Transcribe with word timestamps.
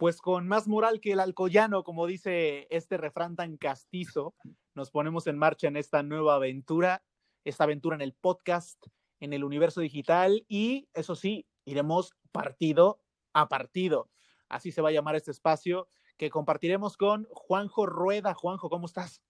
pues 0.00 0.22
con 0.22 0.48
más 0.48 0.66
moral 0.66 0.98
que 0.98 1.12
el 1.12 1.20
alcoyano, 1.20 1.84
como 1.84 2.06
dice 2.06 2.66
este 2.70 2.96
refrán 2.96 3.36
tan 3.36 3.58
castizo, 3.58 4.34
nos 4.74 4.90
ponemos 4.90 5.26
en 5.26 5.36
marcha 5.36 5.68
en 5.68 5.76
esta 5.76 6.02
nueva 6.02 6.36
aventura, 6.36 7.04
esta 7.44 7.64
aventura 7.64 7.96
en 7.96 8.00
el 8.00 8.14
podcast, 8.14 8.82
en 9.20 9.34
el 9.34 9.44
universo 9.44 9.82
digital 9.82 10.46
y 10.48 10.88
eso 10.94 11.14
sí, 11.16 11.46
iremos 11.66 12.14
partido 12.32 13.02
a 13.34 13.50
partido. 13.50 14.08
Así 14.48 14.72
se 14.72 14.80
va 14.80 14.88
a 14.88 14.92
llamar 14.92 15.16
este 15.16 15.32
espacio 15.32 15.86
que 16.16 16.30
compartiremos 16.30 16.96
con 16.96 17.28
Juanjo 17.32 17.84
Rueda. 17.84 18.32
Juanjo, 18.32 18.70
¿cómo 18.70 18.86
estás? 18.86 19.20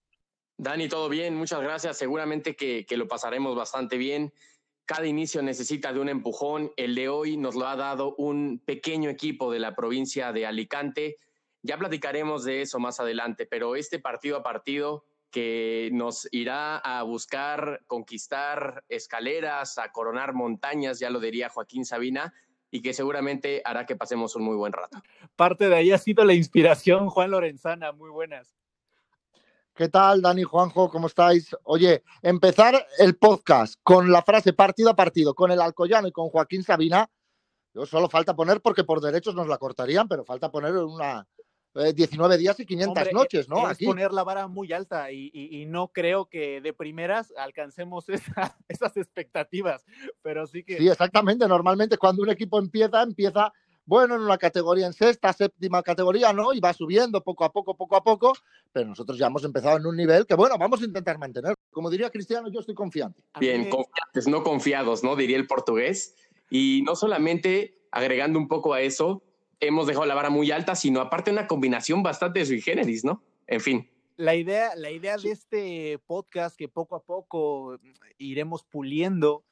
Dani, 0.55 0.87
todo 0.87 1.09
bien, 1.09 1.35
muchas 1.35 1.61
gracias. 1.61 1.97
Seguramente 1.97 2.55
que, 2.55 2.85
que 2.85 2.95
lo 2.95 3.09
pasaremos 3.09 3.57
bastante 3.57 3.97
bien 3.97 4.31
cada 4.93 5.07
inicio 5.07 5.41
necesita 5.41 5.93
de 5.93 6.01
un 6.01 6.09
empujón. 6.09 6.73
El 6.75 6.95
de 6.95 7.07
hoy 7.07 7.37
nos 7.37 7.55
lo 7.55 7.65
ha 7.65 7.77
dado 7.77 8.13
un 8.17 8.61
pequeño 8.65 9.09
equipo 9.09 9.49
de 9.49 9.59
la 9.59 9.73
provincia 9.73 10.33
de 10.33 10.45
Alicante. 10.45 11.17
Ya 11.61 11.77
platicaremos 11.77 12.43
de 12.43 12.63
eso 12.63 12.77
más 12.77 12.99
adelante, 12.99 13.45
pero 13.45 13.77
este 13.77 13.99
partido 13.99 14.35
a 14.35 14.43
partido 14.43 15.05
que 15.31 15.89
nos 15.93 16.27
irá 16.33 16.75
a 16.77 17.03
buscar 17.03 17.83
conquistar 17.87 18.83
escaleras, 18.89 19.77
a 19.77 19.93
coronar 19.93 20.33
montañas, 20.33 20.99
ya 20.99 21.09
lo 21.09 21.21
diría 21.21 21.47
Joaquín 21.47 21.85
Sabina, 21.85 22.33
y 22.69 22.81
que 22.81 22.93
seguramente 22.93 23.61
hará 23.63 23.85
que 23.85 23.95
pasemos 23.95 24.35
un 24.35 24.43
muy 24.43 24.57
buen 24.57 24.73
rato. 24.73 25.01
Parte 25.37 25.69
de 25.69 25.75
ahí 25.77 25.91
ha 25.93 25.99
sido 25.99 26.25
la 26.25 26.33
inspiración, 26.33 27.07
Juan 27.07 27.31
Lorenzana, 27.31 27.93
muy 27.93 28.09
buenas. 28.09 28.60
¿Qué 29.81 29.89
tal, 29.89 30.21
Dani 30.21 30.43
Juanjo? 30.43 30.91
¿Cómo 30.91 31.07
estáis? 31.07 31.55
Oye, 31.63 32.03
empezar 32.21 32.85
el 32.99 33.15
podcast 33.15 33.79
con 33.81 34.11
la 34.11 34.21
frase 34.21 34.53
partido 34.53 34.91
a 34.91 34.95
partido 34.95 35.33
con 35.33 35.49
el 35.49 35.59
Alcoyano 35.59 36.07
y 36.07 36.11
con 36.11 36.29
Joaquín 36.29 36.61
Sabina, 36.61 37.09
yo 37.73 37.87
solo 37.87 38.07
falta 38.07 38.35
poner, 38.35 38.61
porque 38.61 38.83
por 38.83 39.01
derechos 39.01 39.33
nos 39.33 39.47
la 39.47 39.57
cortarían, 39.57 40.07
pero 40.07 40.23
falta 40.23 40.51
poner 40.51 40.75
una 40.75 41.27
19 41.73 42.35
eh, 42.35 42.37
días 42.37 42.59
y 42.59 42.67
500 42.67 43.11
noches, 43.11 43.49
¿no? 43.49 43.71
Es 43.71 43.79
poner 43.79 44.13
la 44.13 44.23
vara 44.23 44.45
muy 44.45 44.71
alta 44.71 45.11
y, 45.11 45.65
no 45.67 45.87
creo 45.87 46.29
que 46.29 46.61
de 46.61 46.73
primeras 46.73 47.33
alcancemos 47.35 48.05
esas 48.67 48.97
expectativas, 48.97 49.83
pero 50.21 50.45
sí 50.45 50.63
que... 50.63 50.77
Sí, 50.77 50.89
exactamente. 50.89 51.47
Normalmente 51.47 51.97
cuando 51.97 52.21
un 52.21 52.29
equipo 52.29 52.59
empieza, 52.59 53.01
empieza 53.01 53.51
bueno 53.91 54.15
en 54.15 54.21
una 54.21 54.37
categoría 54.37 54.85
en 54.87 54.93
sexta, 54.93 55.33
séptima 55.33 55.83
categoría, 55.83 56.31
¿no? 56.31 56.53
Y 56.53 56.61
va 56.61 56.71
subiendo 56.71 57.21
poco 57.21 57.43
a 57.43 57.51
poco, 57.51 57.75
poco 57.75 57.97
a 57.97 58.01
poco, 58.01 58.31
pero 58.71 58.87
nosotros 58.87 59.17
ya 59.17 59.27
hemos 59.27 59.43
empezado 59.43 59.75
en 59.75 59.85
un 59.85 59.97
nivel 59.97 60.25
que, 60.25 60.33
bueno, 60.33 60.57
vamos 60.57 60.81
a 60.81 60.85
intentar 60.85 61.17
mantener. 61.17 61.55
Como 61.71 61.89
diría 61.89 62.09
Cristiano, 62.09 62.49
yo 62.49 62.61
estoy 62.61 62.73
confiante. 62.73 63.21
Bien, 63.37 63.69
confiantes, 63.69 64.29
no 64.29 64.43
confiados, 64.43 65.03
¿no? 65.03 65.17
Diría 65.17 65.35
el 65.35 65.45
portugués. 65.45 66.15
Y 66.49 66.83
no 66.85 66.95
solamente 66.95 67.81
agregando 67.91 68.39
un 68.39 68.47
poco 68.47 68.73
a 68.73 68.79
eso, 68.79 69.23
hemos 69.59 69.87
dejado 69.87 70.05
la 70.05 70.15
vara 70.15 70.29
muy 70.29 70.51
alta, 70.51 70.75
sino 70.75 71.01
aparte 71.01 71.29
una 71.29 71.47
combinación 71.47 72.01
bastante 72.01 72.45
sui 72.45 72.61
generis, 72.61 73.03
¿no? 73.03 73.21
En 73.45 73.59
fin. 73.59 73.89
La 74.15 74.35
idea, 74.35 74.73
la 74.77 74.91
idea 74.91 75.17
de 75.17 75.31
este 75.31 75.99
podcast 76.07 76.55
que 76.55 76.69
poco 76.69 76.95
a 76.95 77.03
poco 77.03 77.77
iremos 78.17 78.63
puliendo 78.63 79.43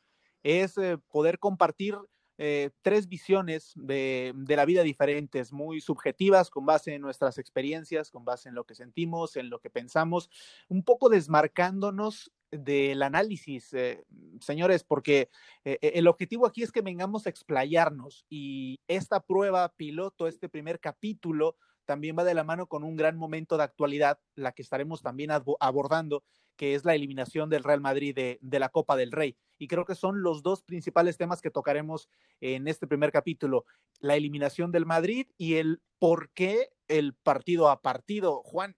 es 0.43 0.77
eh, 0.77 0.97
poder 1.11 1.39
compartir 1.39 1.97
eh, 2.41 2.69
tres 2.81 3.09
visiones 3.09 3.73
de, 3.75 4.33
la 4.47 4.63
vida 4.63 4.81
diferentes, 4.81 5.51
muy 5.51 5.81
subjetivas, 5.81 6.49
con 6.49 6.65
base 6.65 6.93
en 6.95 7.01
nuestras 7.01 7.37
experiencias, 7.37 8.11
con 8.11 8.23
base 8.23 8.47
en 8.47 8.55
lo 8.55 8.63
que 8.63 8.75
sentimos, 8.75 9.35
en 9.35 9.49
lo 9.49 9.59
que 9.59 9.69
pensamos, 9.69 10.29
un 10.69 10.83
poco 10.83 11.09
desmarcándonos 11.09 12.31
del 12.49 13.03
análisis, 13.03 13.73
eh, 13.73 14.05
señores, 14.39 14.85
porque 14.85 15.27
eh, 15.65 15.79
el 15.81 16.07
objetivo 16.07 16.45
aquí 16.45 16.63
es 16.63 16.71
que 16.71 16.79
vengamos 16.79 17.25
a 17.25 17.29
explayarnos 17.29 18.25
y 18.29 18.79
esta 18.87 19.19
prueba 19.19 19.67
piloto, 19.75 20.25
este 20.25 20.47
primer 20.47 20.79
capítulo, 20.79 21.57
también 21.89 22.15
va 22.15 22.23
de 22.23 22.35
la 22.35 22.43
mano 22.43 22.67
con 22.67 22.83
un 22.83 22.95
gran 22.95 23.17
momento 23.17 23.57
de 23.57 23.63
actualidad, 23.63 24.19
la 24.35 24.51
que 24.51 24.61
estaremos 24.61 25.01
también 25.01 25.31
abordando, 25.31 26.23
que 26.55 26.75
es 26.75 26.85
la 26.85 26.93
eliminación 26.93 27.49
del 27.49 27.63
Real 27.63 27.81
Madrid 27.81 28.13
de, 28.13 28.59
la 28.59 28.69
Copa 28.69 28.95
del 28.95 29.11
Rey. 29.11 29.35
Y 29.57 29.67
creo 29.67 29.85
que 29.85 29.95
son 29.95 30.21
los 30.21 30.43
dos 30.43 30.61
principales 30.61 31.17
temas 31.17 31.41
que 31.41 31.49
tocaremos 31.49 32.07
en 32.41 32.67
este 32.67 32.85
primer 32.85 33.11
capítulo, 33.11 33.65
la 34.01 34.15
eliminación 34.15 34.71
del 34.71 34.85
Madrid 34.85 35.25
y 35.35 35.55
el 35.55 35.81
por 35.97 36.29
qué 36.29 36.69
el 36.87 37.15
partido 37.15 37.69
a 37.69 37.81
partido. 37.81 38.43
Juan. 38.43 38.77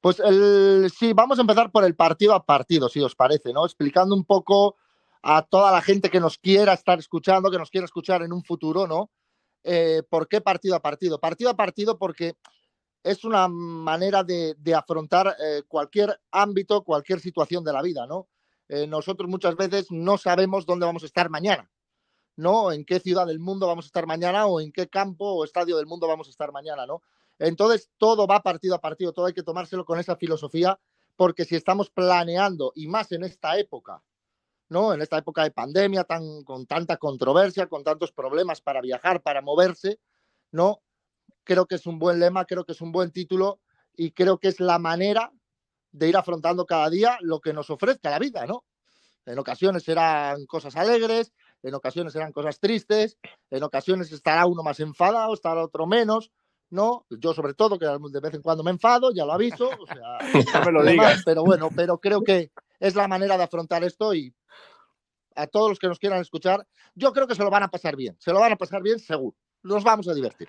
Pues 0.00 0.22
sí, 0.96 1.14
vamos 1.14 1.38
a 1.38 1.40
empezar 1.40 1.72
por 1.72 1.82
el 1.82 1.96
partido 1.96 2.34
a 2.34 2.46
partido, 2.46 2.88
si 2.88 3.00
os 3.00 3.16
parece, 3.16 3.52
¿no? 3.52 3.66
Explicando 3.66 4.14
un 4.14 4.24
poco 4.24 4.76
a 5.20 5.42
toda 5.42 5.72
la 5.72 5.82
gente 5.82 6.10
que 6.10 6.20
nos 6.20 6.38
quiera 6.38 6.74
estar 6.74 7.00
escuchando, 7.00 7.50
que 7.50 7.58
nos 7.58 7.70
quiera 7.70 7.86
escuchar 7.86 8.22
en 8.22 8.32
un 8.32 8.44
futuro, 8.44 8.86
¿no? 8.86 9.10
Eh, 9.68 10.04
¿Por 10.08 10.28
qué 10.28 10.40
partido 10.40 10.76
a 10.76 10.80
partido? 10.80 11.18
Partido 11.18 11.50
a 11.50 11.56
partido 11.56 11.98
porque 11.98 12.36
es 13.02 13.24
una 13.24 13.48
manera 13.48 14.22
de, 14.22 14.54
afrontar 14.76 15.34
eh, 15.40 15.64
cualquier 15.66 16.20
ámbito, 16.30 16.84
cualquier 16.84 17.18
situación 17.18 17.64
de 17.64 17.72
la 17.72 17.82
vida, 17.82 18.06
¿no? 18.06 18.28
Eh, 18.68 18.86
nosotros 18.86 19.28
muchas 19.28 19.56
veces 19.56 19.90
no 19.90 20.18
sabemos 20.18 20.66
dónde 20.66 20.86
vamos 20.86 21.02
a 21.02 21.06
estar 21.06 21.30
mañana, 21.30 21.68
¿no? 22.36 22.70
En 22.70 22.84
qué 22.84 23.00
ciudad 23.00 23.26
del 23.26 23.40
mundo 23.40 23.66
vamos 23.66 23.86
a 23.86 23.88
estar 23.88 24.06
mañana 24.06 24.46
o 24.46 24.60
en 24.60 24.70
qué 24.70 24.88
campo 24.88 25.32
o 25.32 25.44
estadio 25.44 25.76
del 25.76 25.86
mundo 25.86 26.06
vamos 26.06 26.28
a 26.28 26.30
estar 26.30 26.52
mañana, 26.52 26.86
¿no? 26.86 27.02
Entonces, 27.40 27.90
todo 27.98 28.28
va 28.28 28.44
partido 28.44 28.76
a 28.76 28.80
partido, 28.80 29.12
todo 29.12 29.26
hay 29.26 29.34
que 29.34 29.42
tomárselo 29.42 29.84
con 29.84 29.98
esa 29.98 30.14
filosofía, 30.14 30.78
porque 31.16 31.44
si 31.44 31.56
estamos 31.56 31.90
planeando, 31.90 32.70
y 32.76 32.86
más 32.86 33.10
en 33.10 33.24
esta 33.24 33.58
época, 33.58 34.00
¿no? 34.68 34.92
En 34.92 35.02
esta 35.02 35.18
época 35.18 35.42
de 35.42 35.50
pandemia, 35.50 36.04
tan, 36.04 36.42
con 36.44 36.66
tanta 36.66 36.96
controversia, 36.96 37.66
con 37.66 37.84
tantos 37.84 38.12
problemas 38.12 38.60
para 38.60 38.80
viajar, 38.80 39.22
para 39.22 39.42
moverse, 39.42 39.98
¿no? 40.52 40.82
creo 41.46 41.66
que 41.66 41.76
es 41.76 41.86
un 41.86 41.98
buen 41.98 42.20
lema, 42.20 42.44
creo 42.44 42.64
que 42.64 42.72
es 42.72 42.80
un 42.82 42.92
buen 42.92 43.10
título 43.12 43.60
y 43.96 44.10
creo 44.10 44.38
que 44.38 44.48
es 44.48 44.60
la 44.60 44.78
manera 44.78 45.32
de 45.92 46.08
ir 46.08 46.16
afrontando 46.16 46.66
cada 46.66 46.90
día 46.90 47.16
lo 47.22 47.40
que 47.40 47.54
nos 47.54 47.70
ofrezca 47.70 48.10
la 48.10 48.18
vida, 48.18 48.44
¿no? 48.44 48.64
En 49.24 49.38
ocasiones 49.38 49.84
serán 49.84 50.44
cosas 50.46 50.76
alegres, 50.76 51.32
en 51.62 51.74
ocasiones 51.74 52.12
serán 52.12 52.32
cosas 52.32 52.60
tristes, 52.60 53.16
en 53.50 53.62
ocasiones 53.62 54.12
estará 54.12 54.44
uno 54.46 54.62
más 54.62 54.78
enfadado, 54.80 55.32
estará 55.32 55.64
otro 55.64 55.86
menos, 55.86 56.30
¿no? 56.68 57.06
Yo 57.08 57.32
sobre 57.32 57.54
todo, 57.54 57.78
que 57.78 57.86
de 57.86 58.20
vez 58.20 58.34
en 58.34 58.42
cuando 58.42 58.62
me 58.62 58.72
enfado, 58.72 59.12
ya 59.12 59.24
lo 59.24 59.32
aviso, 59.32 59.68
o 59.68 59.86
sea, 59.86 60.18
no 60.60 60.66
me 60.66 60.72
lo 60.72 60.84
digas. 60.84 61.22
pero 61.24 61.44
bueno, 61.44 61.70
pero 61.74 61.98
creo 61.98 62.22
que 62.22 62.50
es 62.78 62.94
la 62.94 63.08
manera 63.08 63.38
de 63.38 63.44
afrontar 63.44 63.82
esto 63.84 64.14
y 64.14 64.34
a 65.36 65.46
todos 65.46 65.68
los 65.68 65.78
que 65.78 65.88
nos 65.88 65.98
quieran 65.98 66.20
escuchar, 66.20 66.66
yo 66.94 67.12
creo 67.12 67.26
que 67.26 67.34
se 67.34 67.42
lo 67.42 67.50
van 67.50 67.62
a 67.62 67.68
pasar 67.68 67.96
bien, 67.96 68.16
se 68.18 68.32
lo 68.32 68.40
van 68.40 68.52
a 68.52 68.56
pasar 68.56 68.82
bien 68.82 68.98
seguro, 68.98 69.36
nos 69.62 69.84
vamos 69.84 70.08
a 70.08 70.14
divertir. 70.14 70.48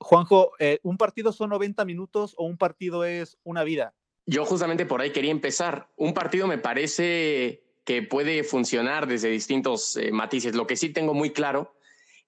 Juanjo, 0.00 0.52
eh, 0.58 0.78
¿un 0.82 0.96
partido 0.96 1.32
son 1.32 1.50
90 1.50 1.84
minutos 1.84 2.34
o 2.36 2.44
un 2.44 2.56
partido 2.56 3.04
es 3.04 3.36
una 3.42 3.64
vida? 3.64 3.94
Yo 4.26 4.44
justamente 4.44 4.86
por 4.86 5.00
ahí 5.00 5.10
quería 5.10 5.32
empezar. 5.32 5.88
Un 5.96 6.14
partido 6.14 6.46
me 6.46 6.58
parece 6.58 7.64
que 7.84 8.02
puede 8.02 8.44
funcionar 8.44 9.06
desde 9.06 9.30
distintos 9.30 9.96
eh, 9.96 10.12
matices. 10.12 10.54
Lo 10.54 10.66
que 10.66 10.76
sí 10.76 10.90
tengo 10.90 11.14
muy 11.14 11.30
claro 11.32 11.74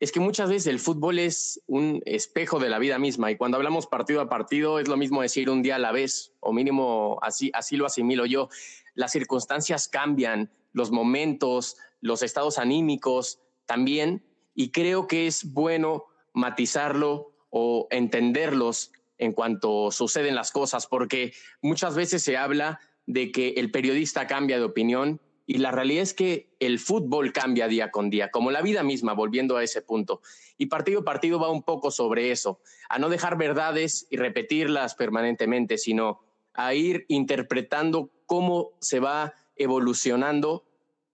es 0.01 0.11
que 0.11 0.19
muchas 0.19 0.49
veces 0.49 0.67
el 0.67 0.79
fútbol 0.79 1.19
es 1.19 1.63
un 1.67 2.03
espejo 2.07 2.59
de 2.59 2.71
la 2.71 2.79
vida 2.79 2.99
misma 2.99 3.31
y 3.31 3.37
cuando 3.37 3.59
hablamos 3.59 3.87
partido 3.87 4.23
a 4.23 4.31
partido 4.31 4.79
es 4.79 4.89
lo 4.89 4.97
mismo 4.97 5.21
decir 5.21 5.51
un 5.51 5.61
día 5.61 5.77
a 5.77 5.79
la 5.79 5.93
vez 5.93 6.33
o 6.41 6.55
mínimo 6.55 7.19
así, 7.21 7.51
así 7.53 7.77
lo 7.77 7.85
asimilo 7.85 8.25
yo. 8.25 8.49
Las 8.95 9.13
circunstancias 9.13 9.89
cambian, 9.89 10.51
los 10.73 10.91
momentos, 10.91 11.77
los 12.01 12.23
estados 12.23 12.59
anímicos 12.59 13.41
también 13.67 14.25
y 14.55 14.71
creo 14.71 15.07
que 15.07 15.27
es 15.27 15.53
bueno 15.53 16.07
matizarlo 16.33 17.33
o 17.51 17.89
entenderlos 17.91 18.93
en 19.19 19.33
cuanto 19.33 19.91
suceden 19.91 20.35
las 20.35 20.51
cosas, 20.51 20.87
porque 20.87 21.33
muchas 21.61 21.95
veces 21.95 22.23
se 22.23 22.37
habla 22.37 22.81
de 23.07 23.33
que 23.33 23.51
el 23.51 23.71
periodista 23.71 24.27
cambia 24.27 24.59
de 24.59 24.65
opinión 24.65 25.21
y 25.47 25.59
la 25.59 25.73
realidad 25.73 26.03
es 26.03 26.15
que 26.15 26.55
el 26.61 26.79
fútbol 26.79 27.33
cambia 27.33 27.67
día 27.67 27.91
con 27.91 28.09
día, 28.09 28.31
como 28.31 28.53
la 28.53 28.63
vida 28.63 28.85
misma, 28.85 29.15
volviendo 29.15 29.57
a 29.57 29.65
ese 29.65 29.83
punto. 29.83 30.23
Y 30.57 30.67
partido 30.67 31.01
a 31.01 31.05
partido 31.05 31.41
va 31.41 31.51
un 31.51 31.65
poco 31.65 31.91
sobre 31.91 32.31
eso, 32.31 32.61
a 32.89 33.01
no 33.01 33.09
dejar 33.09 33.37
verdades 33.37 34.07
y 34.11 34.17
repetirlas 34.17 34.95
permanentemente, 34.95 35.77
sino 35.77 36.21
a 36.55 36.73
ir 36.75 37.05
interpretando 37.09 38.11
cómo 38.27 38.71
se 38.81 39.01
va 39.01 39.35
evolucionando, 39.57 40.65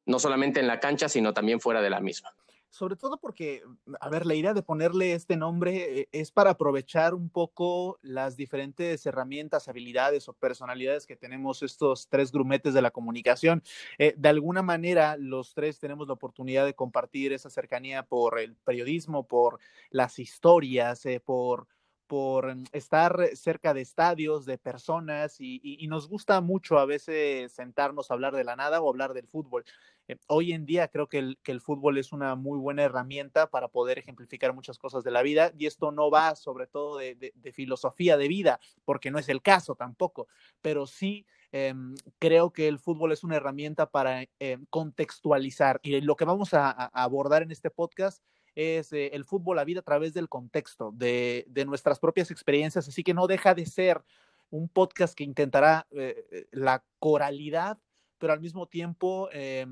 no 0.07 0.19
solamente 0.19 0.61
en 0.61 0.67
la 0.67 0.81
cancha, 0.81 1.09
sino 1.09 1.35
también 1.35 1.61
fuera 1.61 1.83
de 1.83 1.91
la 1.91 2.01
misma 2.01 2.35
sobre 2.77 2.97
todo 2.97 3.17
porque, 3.17 3.63
a 4.01 4.11
ver, 4.11 4.27
la 4.27 4.35
idea 4.35 4.53
de 4.53 4.63
ponerle 4.63 5.15
este 5.15 5.37
nombre 5.37 6.01
eh, 6.01 6.09
es 6.13 6.31
para 6.31 6.51
aprovechar 6.51 7.15
un 7.15 7.31
poco 7.31 7.99
las 8.03 8.37
diferentes 8.37 9.05
herramientas, 9.07 9.69
habilidades 9.69 10.29
o 10.29 10.35
personalidades 10.35 11.07
que 11.07 11.17
tenemos 11.17 11.63
estos 11.63 12.09
tres 12.09 12.31
grumetes 12.31 12.75
de 12.75 12.83
la 12.83 12.91
comunicación. 12.91 13.63
Eh, 13.99 14.15
de 14.17 14.29
alguna 14.29 14.63
manera, 14.63 15.17
los 15.17 15.55
tres 15.55 15.79
tenemos 15.81 16.07
la 16.07 16.15
oportunidad 16.15 16.67
de 16.67 16.75
compartir 16.75 17.33
esa 17.33 17.49
cercanía 17.49 18.03
por 18.03 18.39
el 18.39 18.57
periodismo, 18.57 19.27
por 19.27 19.59
las 19.91 20.19
historias, 20.19 21.07
eh, 21.07 21.21
por 21.21 21.67
por 22.07 22.57
estar 22.73 23.31
cerca 23.35 23.75
de 23.75 23.81
estadios, 23.81 24.47
de 24.47 24.59
personas, 24.59 25.37
y, 25.41 25.87
nos 25.89 26.09
gusta 26.09 26.41
mucho 26.41 26.79
a 26.79 26.87
veces 26.87 27.53
sentarnos 27.53 28.11
a 28.11 28.15
hablar 28.15 28.35
de 28.35 28.45
la 28.45 28.57
nada 28.57 28.81
o 28.81 28.89
hablar 28.89 29.13
del 29.13 29.27
fútbol. 29.27 29.65
Eh, 30.09 30.17
hoy 30.29 30.53
en 30.53 30.67
día 30.67 30.89
creo 30.89 31.09
que 31.09 31.19
el, 31.19 31.61
fútbol 31.61 31.99
es 31.99 32.13
una 32.13 32.35
muy 32.35 32.59
buena 32.59 32.83
herramienta 32.83 33.49
para 33.51 33.69
poder 33.69 33.99
ejemplificar 33.99 34.55
muchas 34.55 34.79
cosas 34.79 35.03
de 35.05 35.11
la 35.11 35.23
vida 35.23 35.53
y 35.59 35.67
esto 35.67 35.91
no 35.91 36.11
va 36.11 36.37
sobre 36.37 36.67
todo 36.67 36.99
de, 36.99 37.33
filosofía 37.53 38.17
de 38.17 38.29
vida, 38.29 38.61
porque 38.85 39.11
no 39.11 39.19
es 39.19 39.29
el 39.29 39.43
caso 39.43 39.75
tampoco, 39.75 40.29
pero 40.63 40.87
sí 40.87 41.27
eh, 41.53 41.75
creo 42.19 42.53
que 42.53 42.69
el 42.69 42.79
fútbol 42.79 43.13
es 43.13 43.25
una 43.25 43.37
herramienta 43.37 43.91
para 43.91 44.23
eh, 44.41 44.59
contextualizar 44.71 45.81
y 45.83 46.01
lo 46.01 46.17
que 46.17 46.25
vamos 46.25 46.55
a, 46.55 46.71
abordar 46.71 47.43
en 47.43 47.51
este 47.51 47.71
podcast 47.71 48.23
es 48.55 48.93
eh, 48.93 49.11
el 49.13 49.25
fútbol, 49.25 49.57
la 49.57 49.65
vida 49.65 49.81
a 49.81 49.85
través 49.85 50.15
del 50.15 50.29
contexto, 50.29 50.93
de, 50.95 51.45
de, 51.49 51.65
nuestras 51.67 51.99
propias 51.99 52.31
experiencias, 52.31 52.89
así 52.89 53.03
que 53.03 53.15
no 53.15 53.27
deja 53.27 53.55
de 53.55 53.67
ser 53.67 54.03
un 54.51 54.69
podcast 54.69 55.15
que 55.15 55.25
intentará 55.25 55.87
eh, 55.91 56.47
la 56.53 56.85
coralidad, 56.99 57.79
pero 58.19 58.33
al 58.33 58.41
mismo 58.41 58.67
tiempo 58.67 59.29
eh, 59.33 59.67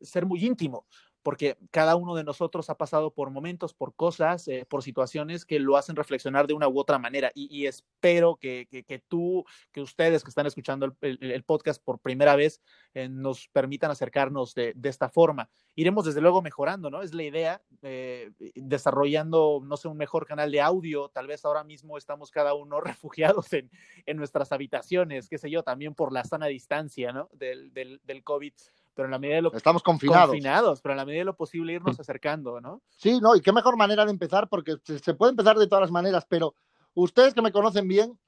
ser 0.00 0.26
muy 0.26 0.44
íntimo, 0.44 0.86
porque 1.24 1.56
cada 1.70 1.96
uno 1.96 2.14
de 2.14 2.22
nosotros 2.22 2.68
ha 2.68 2.76
pasado 2.76 3.10
por 3.10 3.30
momentos, 3.30 3.72
por 3.72 3.94
cosas, 3.94 4.46
eh, 4.46 4.66
por 4.68 4.82
situaciones 4.82 5.46
que 5.46 5.58
lo 5.58 5.76
hacen 5.78 5.96
reflexionar 5.96 6.46
de 6.46 6.52
una 6.52 6.68
u 6.68 6.78
otra 6.78 6.98
manera. 6.98 7.32
Y, 7.34 7.64
espero 7.66 8.36
que, 8.36 8.68
que, 8.86 8.98
tú, 8.98 9.44
que 9.72 9.80
ustedes 9.80 10.22
que 10.22 10.28
están 10.28 10.46
escuchando 10.46 10.94
el, 11.00 11.44
podcast 11.44 11.82
por 11.82 11.98
primera 11.98 12.36
vez, 12.36 12.60
eh, 12.92 13.08
nos 13.08 13.48
permitan 13.48 13.90
acercarnos 13.90 14.54
de, 14.54 14.74
de, 14.76 14.88
esta 14.90 15.08
forma. 15.08 15.48
Iremos 15.74 16.04
desde 16.04 16.20
luego 16.20 16.42
mejorando, 16.42 16.90
¿no? 16.90 17.00
Es 17.00 17.14
la 17.14 17.22
idea, 17.22 17.62
eh, 17.80 18.30
desarrollando, 18.54 19.62
no 19.64 19.78
sé, 19.78 19.88
un 19.88 19.96
mejor 19.96 20.26
canal 20.26 20.52
de 20.52 20.60
audio. 20.60 21.08
Tal 21.08 21.26
vez 21.26 21.42
ahora 21.46 21.64
mismo 21.64 21.96
estamos 21.96 22.30
cada 22.30 22.52
uno 22.52 22.80
refugiados 22.82 23.50
en, 23.54 23.70
en 24.04 24.18
nuestras 24.18 24.52
habitaciones, 24.52 25.30
qué 25.30 25.38
sé 25.38 25.50
yo, 25.50 25.62
también 25.62 25.94
por 25.94 26.12
la 26.12 26.24
sana 26.24 26.46
distancia, 26.46 27.12
¿no? 27.12 27.30
Del, 27.32 27.72
del, 27.72 27.98
del 28.04 28.22
COVID 28.22 28.52
pero 28.94 29.06
en 29.06 29.12
la 29.12 29.18
medida 29.18 29.36
de 29.36 29.42
lo 29.42 29.52
estamos 29.52 29.82
confinados. 29.82 30.28
confinados, 30.28 30.80
pero 30.80 30.92
en 30.92 30.98
la 30.98 31.04
medida 31.04 31.20
de 31.20 31.26
lo 31.26 31.36
posible 31.36 31.72
irnos 31.72 31.98
acercando, 31.98 32.60
¿no? 32.60 32.82
Sí, 32.96 33.20
no, 33.20 33.34
y 33.34 33.40
qué 33.40 33.52
mejor 33.52 33.76
manera 33.76 34.04
de 34.04 34.10
empezar, 34.10 34.48
porque 34.48 34.76
se 34.84 35.14
puede 35.14 35.30
empezar 35.30 35.56
de 35.56 35.66
todas 35.66 35.82
las 35.82 35.90
maneras, 35.90 36.24
pero 36.28 36.54
ustedes 36.94 37.34
que 37.34 37.42
me 37.42 37.52
conocen 37.52 37.88
bien, 37.88 38.18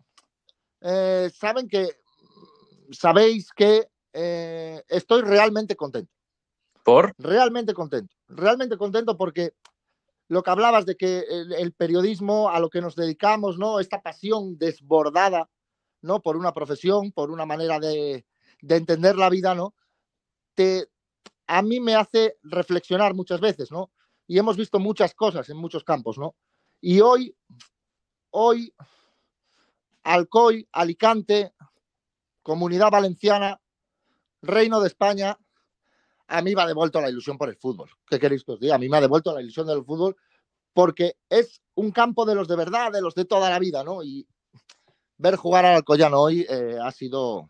eh, 0.80 1.30
saben 1.34 1.68
que, 1.68 1.88
sabéis 2.90 3.50
que 3.52 3.88
eh, 4.12 4.82
estoy 4.88 5.22
realmente 5.22 5.76
contento. 5.76 6.12
¿Por? 6.84 7.14
Realmente 7.19 7.74
contento, 7.74 8.14
realmente 8.28 8.76
contento 8.76 9.16
porque 9.16 9.54
lo 10.28 10.42
que 10.42 10.50
hablabas 10.50 10.86
de 10.86 10.96
que 10.96 11.20
el, 11.28 11.52
el 11.52 11.72
periodismo, 11.72 12.50
a 12.50 12.60
lo 12.60 12.69
que 12.69 12.80
nos 12.80 12.96
dedicamos, 12.96 13.58
¿no? 13.58 13.80
Esta 13.80 14.02
pasión 14.02 14.58
desbordada, 14.58 15.48
¿no? 16.02 16.20
Por 16.20 16.36
una 16.36 16.52
profesión, 16.52 17.12
por 17.12 17.30
una 17.30 17.46
manera 17.46 17.78
de, 17.78 18.24
de 18.60 18.76
entender 18.76 19.16
la 19.16 19.30
vida, 19.30 19.54
¿no? 19.54 19.74
A 21.47 21.62
mí 21.62 21.81
me 21.81 21.94
hace 21.94 22.37
reflexionar 22.43 23.14
muchas 23.14 23.41
veces, 23.41 23.70
¿no? 23.70 23.91
Y 24.26 24.38
hemos 24.38 24.56
visto 24.56 24.79
muchas 24.79 25.14
cosas 25.14 25.49
en 25.49 25.56
muchos 25.56 25.85
campos, 25.85 26.19
¿no? 26.19 26.35
Y 26.81 27.00
hoy, 27.00 27.37
hoy, 28.31 28.75
Alcoy, 30.03 30.69
Alicante, 30.73 31.55
Comunidad 32.43 32.91
Valenciana, 32.91 33.61
Reino 34.43 34.81
de 34.81 34.88
España, 34.88 35.38
a 36.29 36.43
mí 36.43 36.55
me 36.55 36.62
ha 36.62 36.67
devuelto 36.67 37.00
la 37.00 37.08
ilusión 37.08 37.38
por 37.38 37.49
el 37.49 37.56
fútbol. 37.56 37.91
¿Qué 38.08 38.19
queréis 38.19 38.44
que 38.44 38.53
os 38.53 38.61
diga? 38.61 38.75
A 38.75 38.79
mí 38.79 38.88
me 38.88 38.97
ha 38.97 39.00
devuelto 39.00 39.32
la 39.32 39.41
ilusión 39.41 39.67
del 39.67 39.85
fútbol 39.85 40.17
porque 40.73 41.17
es 41.31 41.62
un 41.75 41.91
campo 41.91 42.26
de 42.26 42.35
los 42.35 42.49
de 42.49 42.56
verdad, 42.56 42.93
de 42.93 43.00
los 43.00 43.14
de 43.14 43.25
toda 43.25 43.49
la 43.49 43.58
vida, 43.58 43.82
¿no? 43.82 44.03
Y 44.03 44.26
ver 45.17 45.37
jugar 45.37 45.64
al 45.64 45.76
Alcoyano 45.76 46.20
hoy 46.20 46.47
eh, 46.49 46.79
ha 46.82 46.91
sido 46.91 47.49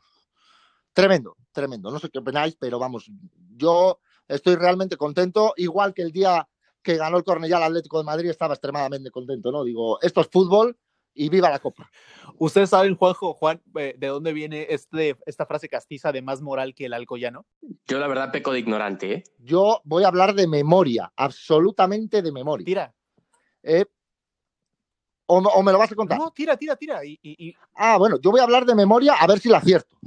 tremendo, 0.96 1.36
tremendo. 1.52 1.90
No 1.90 1.98
sé 1.98 2.08
qué 2.08 2.20
opináis, 2.20 2.56
pero 2.56 2.78
vamos, 2.78 3.10
yo 3.54 4.00
estoy 4.26 4.56
realmente 4.56 4.96
contento, 4.96 5.52
igual 5.58 5.92
que 5.92 6.00
el 6.00 6.10
día 6.10 6.48
que 6.82 6.96
ganó 6.96 7.18
el 7.18 7.24
Cornellá 7.24 7.58
al 7.58 7.64
Atlético 7.64 7.98
de 7.98 8.04
Madrid 8.04 8.30
estaba 8.30 8.54
extremadamente 8.54 9.10
contento, 9.10 9.52
¿no? 9.52 9.62
Digo, 9.62 10.00
esto 10.00 10.22
es 10.22 10.28
fútbol 10.28 10.78
y 11.12 11.28
viva 11.28 11.50
la 11.50 11.58
Copa. 11.58 11.90
¿Ustedes 12.38 12.70
saben, 12.70 12.96
Juanjo, 12.96 13.34
Juan, 13.34 13.60
eh, 13.78 13.94
de 13.98 14.06
dónde 14.06 14.32
viene 14.32 14.68
este, 14.70 15.18
esta 15.26 15.44
frase 15.44 15.68
castiza 15.68 16.12
de 16.12 16.22
más 16.22 16.40
moral 16.40 16.74
que 16.74 16.86
el 16.86 16.94
alcoyano? 16.94 17.44
Yo 17.86 17.98
la 17.98 18.08
verdad 18.08 18.32
peco 18.32 18.52
de 18.52 18.60
ignorante, 18.60 19.12
¿eh? 19.12 19.24
Yo 19.38 19.82
voy 19.84 20.04
a 20.04 20.08
hablar 20.08 20.34
de 20.34 20.46
memoria, 20.46 21.12
absolutamente 21.14 22.22
de 22.22 22.32
memoria. 22.32 22.64
Tira. 22.64 22.94
Eh, 23.62 23.84
o, 25.26 25.38
o, 25.38 25.62
me 25.62 25.72
lo 25.72 25.78
vas 25.78 25.92
a 25.92 25.94
contar? 25.94 26.18
No, 26.18 26.30
tira, 26.30 26.56
tira, 26.56 26.76
tira. 26.76 27.04
Y, 27.04 27.18
y, 27.22 27.48
y... 27.48 27.54
Ah, 27.74 27.98
bueno, 27.98 28.18
yo 28.18 28.30
voy 28.30 28.40
a 28.40 28.44
hablar 28.44 28.64
de 28.64 28.74
memoria 28.74 29.14
a 29.14 29.26
ver 29.26 29.40
si 29.40 29.50
la 29.50 29.58
acierto. 29.58 29.98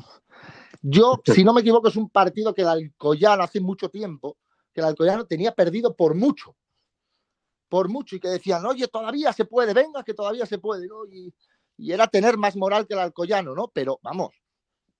Yo, 0.81 1.21
si 1.25 1.43
no 1.43 1.53
me 1.53 1.61
equivoco, 1.61 1.89
es 1.89 1.95
un 1.95 2.09
partido 2.09 2.53
que 2.53 2.61
el 2.61 2.69
Alcoyano 2.69 3.43
hace 3.43 3.59
mucho 3.59 3.89
tiempo, 3.89 4.37
que 4.73 4.81
el 4.81 4.87
Alcoyano 4.87 5.25
tenía 5.25 5.53
perdido 5.53 5.95
por 5.95 6.15
mucho. 6.15 6.55
Por 7.67 7.89
mucho. 7.89 8.15
Y 8.15 8.19
que 8.19 8.29
decían, 8.29 8.65
oye, 8.65 8.87
todavía 8.87 9.33
se 9.33 9.45
puede, 9.45 9.73
venga, 9.73 10.03
que 10.03 10.13
todavía 10.13 10.45
se 10.45 10.57
puede. 10.57 10.87
¿no? 10.87 11.05
Y, 11.05 11.33
y, 11.77 11.91
era 11.91 12.07
tener 12.07 12.37
más 12.37 12.55
moral 12.55 12.87
que 12.87 12.93
el 12.93 13.01
Alcoyano, 13.01 13.53
¿no? 13.53 13.69
Pero 13.73 13.99
vamos. 14.01 14.35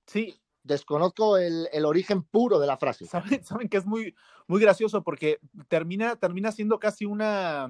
Sí. 0.06 0.36
Desconozco 0.62 1.38
el, 1.38 1.70
el 1.72 1.86
origen 1.86 2.24
puro 2.24 2.60
de 2.60 2.68
la 2.68 2.78
frase. 2.78 3.06
¿Saben, 3.06 3.44
saben 3.46 3.70
que 3.70 3.78
es 3.78 3.86
muy, 3.86 4.14
muy 4.48 4.60
gracioso 4.62 5.04
porque 5.04 5.40
termina, 5.70 6.18
termina 6.18 6.52
siendo 6.52 6.80
casi 6.80 7.06
una. 7.06 7.68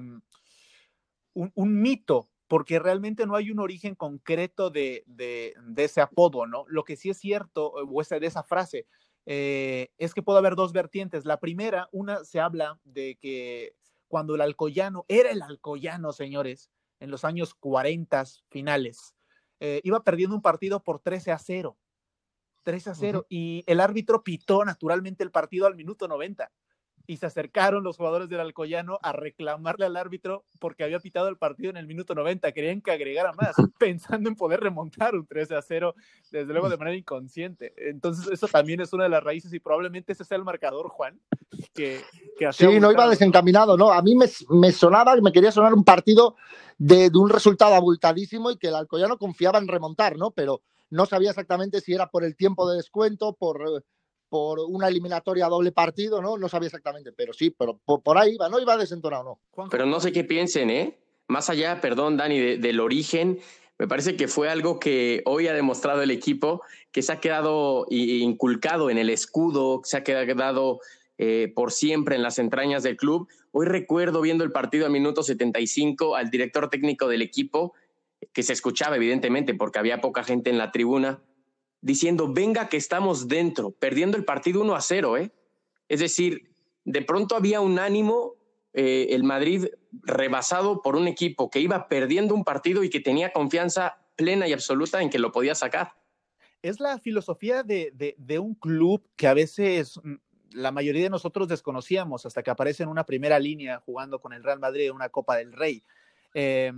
Un, 1.32 1.52
un 1.54 1.80
mito 1.80 2.29
porque 2.50 2.80
realmente 2.80 3.26
no 3.26 3.36
hay 3.36 3.52
un 3.52 3.60
origen 3.60 3.94
concreto 3.94 4.70
de, 4.70 5.04
de, 5.06 5.54
de, 5.68 5.84
ese 5.84 6.00
apodo, 6.00 6.48
¿no? 6.48 6.64
Lo 6.66 6.82
que 6.82 6.96
sí 6.96 7.08
es 7.08 7.16
cierto, 7.16 7.68
o 7.68 8.00
esa, 8.00 8.18
de 8.18 8.26
esa 8.26 8.42
frase, 8.42 8.88
eh, 9.24 9.92
es 9.98 10.14
que 10.14 10.22
puede 10.22 10.40
haber 10.40 10.56
dos 10.56 10.72
vertientes. 10.72 11.24
La 11.24 11.38
primera, 11.38 11.88
una 11.92 12.24
se 12.24 12.40
habla 12.40 12.80
de 12.82 13.16
que 13.20 13.76
cuando 14.08 14.34
el 14.34 14.40
alcoyano, 14.40 15.04
era 15.06 15.30
el 15.30 15.42
alcoyano, 15.42 16.12
señores, 16.12 16.72
en 16.98 17.12
los 17.12 17.24
años 17.24 17.54
40 17.54 18.24
finales, 18.48 19.14
eh, 19.60 19.80
iba 19.84 20.02
perdiendo 20.02 20.34
un 20.34 20.42
partido 20.42 20.82
por 20.82 20.98
13 20.98 21.30
a 21.30 21.38
0. 21.38 21.78
13 22.64 22.90
a 22.90 22.94
0. 22.96 23.18
Uh 23.18 23.22
-huh. 23.22 23.26
Y 23.28 23.62
el 23.68 23.78
árbitro 23.78 24.24
pitó 24.24 24.64
naturalmente 24.64 25.22
el 25.22 25.30
partido 25.30 25.68
al 25.68 25.76
minuto 25.76 26.08
90 26.08 26.50
y 27.10 27.16
se 27.16 27.26
acercaron 27.26 27.82
los 27.82 27.96
jugadores 27.96 28.28
del 28.28 28.38
Alcoyano 28.38 29.00
a 29.02 29.10
reclamarle 29.10 29.84
al 29.84 29.96
árbitro 29.96 30.44
porque 30.60 30.84
había 30.84 31.00
pitado 31.00 31.26
el 31.26 31.36
partido 31.36 31.70
en 31.70 31.76
el 31.76 31.88
minuto 31.88 32.14
90, 32.14 32.52
querían 32.52 32.80
que 32.80 32.92
agregara 32.92 33.32
más, 33.32 33.52
pensando 33.80 34.28
en 34.28 34.36
poder 34.36 34.60
remontar 34.60 35.16
un 35.16 35.26
13 35.26 35.56
a 35.56 35.60
0, 35.62 35.96
desde 36.30 36.52
luego 36.52 36.68
de 36.68 36.76
manera 36.76 36.96
inconsciente. 36.96 37.74
Entonces, 37.76 38.28
eso 38.30 38.46
también 38.46 38.80
es 38.80 38.92
una 38.92 39.02
de 39.02 39.10
las 39.10 39.24
raíces 39.24 39.52
y 39.52 39.58
probablemente 39.58 40.12
ese 40.12 40.24
sea 40.24 40.36
el 40.36 40.44
marcador, 40.44 40.88
Juan, 40.88 41.18
que, 41.74 42.00
que 42.38 42.52
Sí, 42.52 42.78
no 42.78 42.92
iba 42.92 43.10
desencaminado, 43.10 43.76
¿no? 43.76 43.90
A 43.90 44.02
mí 44.02 44.14
me, 44.14 44.26
me 44.50 44.70
sonaba, 44.70 45.16
me 45.16 45.32
quería 45.32 45.50
sonar 45.50 45.74
un 45.74 45.82
partido 45.82 46.36
de, 46.78 47.10
de, 47.10 47.18
un 47.18 47.28
resultado 47.28 47.74
abultadísimo 47.74 48.52
y 48.52 48.56
que 48.56 48.68
el 48.68 48.76
Alcoyano 48.76 49.18
confiaba 49.18 49.58
en 49.58 49.66
remontar, 49.66 50.16
¿no? 50.16 50.30
Pero 50.30 50.62
no 50.90 51.06
sabía 51.06 51.30
exactamente 51.30 51.80
si 51.80 51.92
era 51.92 52.08
por 52.08 52.22
el 52.22 52.36
tiempo 52.36 52.70
de 52.70 52.76
descuento, 52.76 53.32
por 53.32 53.82
por 54.30 54.60
una 54.60 54.88
eliminatoria 54.88 55.46
a 55.46 55.48
doble 55.50 55.72
partido, 55.72 56.22
¿no? 56.22 56.38
No 56.38 56.48
sabía 56.48 56.68
exactamente, 56.68 57.12
pero 57.12 57.34
sí, 57.34 57.50
pero 57.50 57.78
por, 57.84 58.00
por 58.02 58.16
ahí 58.16 58.34
iba, 58.34 58.48
no 58.48 58.58
iba 58.58 58.76
desentonado, 58.76 59.38
¿no? 59.56 59.68
Pero 59.68 59.84
no 59.84 60.00
sé 60.00 60.12
qué 60.12 60.24
piensen, 60.24 60.70
¿eh? 60.70 60.98
Más 61.26 61.50
allá, 61.50 61.80
perdón, 61.80 62.16
Dani, 62.16 62.38
de, 62.38 62.56
del 62.56 62.80
origen, 62.80 63.40
me 63.80 63.88
parece 63.88 64.14
que 64.14 64.28
fue 64.28 64.50
algo 64.50 64.78
que 64.78 65.22
hoy 65.24 65.48
ha 65.48 65.54
demostrado 65.54 66.02
el 66.02 66.10
equipo, 66.10 66.62
que 66.92 67.02
se 67.02 67.12
ha 67.12 67.20
quedado 67.20 67.86
inculcado 67.88 68.90
en 68.90 68.98
el 68.98 69.10
escudo, 69.10 69.80
se 69.84 69.96
ha 69.96 70.04
quedado 70.04 70.80
eh, 71.16 71.52
por 71.54 71.72
siempre 71.72 72.14
en 72.14 72.22
las 72.22 72.38
entrañas 72.38 72.82
del 72.82 72.96
club. 72.96 73.28
Hoy 73.52 73.66
recuerdo 73.66 74.20
viendo 74.20 74.44
el 74.44 74.52
partido 74.52 74.86
a 74.86 74.90
minuto 74.90 75.22
75 75.22 76.14
al 76.14 76.30
director 76.30 76.68
técnico 76.68 77.08
del 77.08 77.22
equipo, 77.22 77.72
que 78.32 78.42
se 78.42 78.52
escuchaba 78.52 78.96
evidentemente 78.96 79.54
porque 79.54 79.78
había 79.78 80.00
poca 80.00 80.24
gente 80.24 80.50
en 80.50 80.58
la 80.58 80.72
tribuna, 80.72 81.22
diciendo, 81.80 82.32
venga 82.32 82.68
que 82.68 82.76
estamos 82.76 83.28
dentro, 83.28 83.70
perdiendo 83.72 84.16
el 84.16 84.24
partido 84.24 84.60
1 84.62 84.74
a 84.74 84.80
0, 84.80 85.16
¿eh? 85.16 85.32
Es 85.88 86.00
decir, 86.00 86.52
de 86.84 87.02
pronto 87.02 87.36
había 87.36 87.60
un 87.60 87.78
ánimo, 87.78 88.34
eh, 88.72 89.08
el 89.10 89.24
Madrid 89.24 89.66
rebasado 89.90 90.82
por 90.82 90.96
un 90.96 91.08
equipo 91.08 91.50
que 91.50 91.60
iba 91.60 91.88
perdiendo 91.88 92.34
un 92.34 92.44
partido 92.44 92.84
y 92.84 92.90
que 92.90 93.00
tenía 93.00 93.32
confianza 93.32 93.98
plena 94.16 94.46
y 94.46 94.52
absoluta 94.52 95.02
en 95.02 95.10
que 95.10 95.18
lo 95.18 95.32
podía 95.32 95.54
sacar. 95.54 95.94
Es 96.62 96.78
la 96.78 96.98
filosofía 96.98 97.62
de, 97.62 97.92
de, 98.16 98.38
un 98.38 98.54
club 98.54 99.02
que 99.16 99.26
a 99.26 99.34
veces 99.34 99.98
mm, 100.02 100.14
la 100.52 100.70
mayoría 100.72 101.04
de 101.04 101.10
nosotros 101.10 101.48
desconocíamos 101.48 102.26
hasta 102.26 102.42
que 102.42 102.50
aparece 102.50 102.82
en 102.82 102.90
una 102.90 103.06
primera 103.06 103.38
línea 103.38 103.80
jugando 103.80 104.20
con 104.20 104.34
el 104.34 104.44
Real 104.44 104.60
Madrid 104.60 104.86
en 104.88 104.94
una 104.94 105.08
Copa 105.08 105.36
del 105.36 105.52
Rey. 105.52 105.82
Eh, 106.34 106.70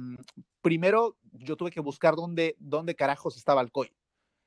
primero, 0.63 1.17
yo 1.33 1.57
tuve 1.57 1.73
que 1.73 1.81
buscar 1.81 2.15
dónde, 2.15 2.57
dónde 2.61 2.95
carajos 2.95 3.37
estaba 3.37 3.61
Alcoy 3.61 3.93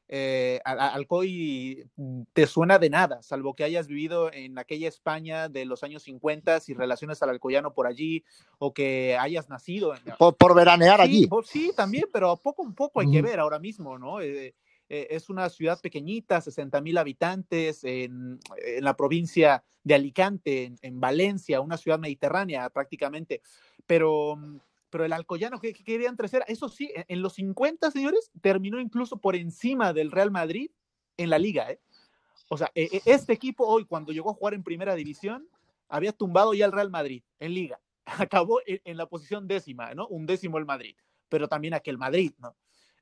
eh, 0.07 0.59
Alcoy 0.65 1.89
te 2.33 2.45
suena 2.45 2.77
de 2.77 2.89
nada, 2.89 3.23
salvo 3.23 3.55
que 3.55 3.63
hayas 3.63 3.87
vivido 3.87 4.31
en 4.31 4.57
aquella 4.59 4.87
España 4.87 5.49
de 5.49 5.65
los 5.65 5.83
años 5.83 6.03
50 6.03 6.59
y 6.67 6.73
relaciones 6.73 7.23
al 7.23 7.29
alcoyano 7.29 7.73
por 7.73 7.87
allí, 7.87 8.23
o 8.59 8.73
que 8.73 9.17
hayas 9.19 9.49
nacido. 9.49 9.95
En, 9.95 10.01
por, 10.17 10.35
por, 10.35 10.53
veranear 10.53 10.97
sí, 10.97 11.03
allí. 11.03 11.27
Por, 11.27 11.45
sí, 11.45 11.71
también, 11.75 12.05
pero 12.13 12.37
poco 12.37 12.67
a 12.67 12.71
poco 12.73 12.99
hay 12.99 13.09
que 13.09 13.21
ver 13.21 13.39
ahora 13.39 13.59
mismo, 13.59 13.97
¿no? 13.97 14.21
Eh, 14.21 14.53
eh, 14.89 15.07
es 15.09 15.29
una 15.29 15.49
ciudad 15.49 15.79
pequeñita, 15.81 16.41
60 16.41 16.79
mil 16.81 16.97
habitantes, 16.97 17.83
en, 17.83 18.39
la 18.79 18.95
provincia 18.95 19.63
de 19.83 19.95
Alicante, 19.95 20.75
en, 20.81 20.99
Valencia, 20.99 21.61
una 21.61 21.77
ciudad 21.77 21.99
mediterránea 21.99 22.69
prácticamente, 22.69 23.41
pero, 23.87 24.37
pero 24.95 25.03
el 25.03 25.11
Alcoyano 25.11 25.59
que, 25.59 25.73
quería 25.73 26.07
en 26.07 26.15
tercera, 26.15 26.45
eso 26.47 26.69
sí, 26.69 26.89
en, 26.95 27.21
los 27.21 27.33
50, 27.33 27.91
señores, 27.91 28.31
terminó 28.39 28.79
incluso 28.79 29.17
por 29.17 29.35
encima 29.35 29.91
del 29.91 30.09
Real 30.09 30.31
Madrid 30.31 30.71
en 31.17 31.29
la 31.29 31.37
liga. 31.37 31.69
¿eh? 31.69 31.81
O 32.47 32.57
sea, 32.57 32.71
e, 32.73 32.83
e, 32.83 33.01
este 33.03 33.33
equipo 33.33 33.67
hoy, 33.67 33.83
cuando 33.83 34.13
llegó 34.13 34.29
a 34.29 34.35
jugar 34.35 34.53
en 34.53 34.63
primera 34.63 34.95
división, 34.95 35.49
había 35.89 36.13
tumbado 36.13 36.53
ya 36.53 36.65
el 36.65 36.71
Real 36.71 36.89
Madrid 36.89 37.23
en 37.39 37.53
liga. 37.53 37.81
Acabó 38.05 38.61
en, 38.65 38.95
la 38.95 39.05
posición 39.05 39.49
décima, 39.49 39.93
¿no? 39.93 40.07
Un 40.07 40.25
décimo 40.25 40.59
el 40.59 40.65
Madrid, 40.65 40.95
pero 41.27 41.49
también 41.49 41.73
aquel 41.73 41.97
Madrid, 41.97 42.31
¿no? 42.37 42.55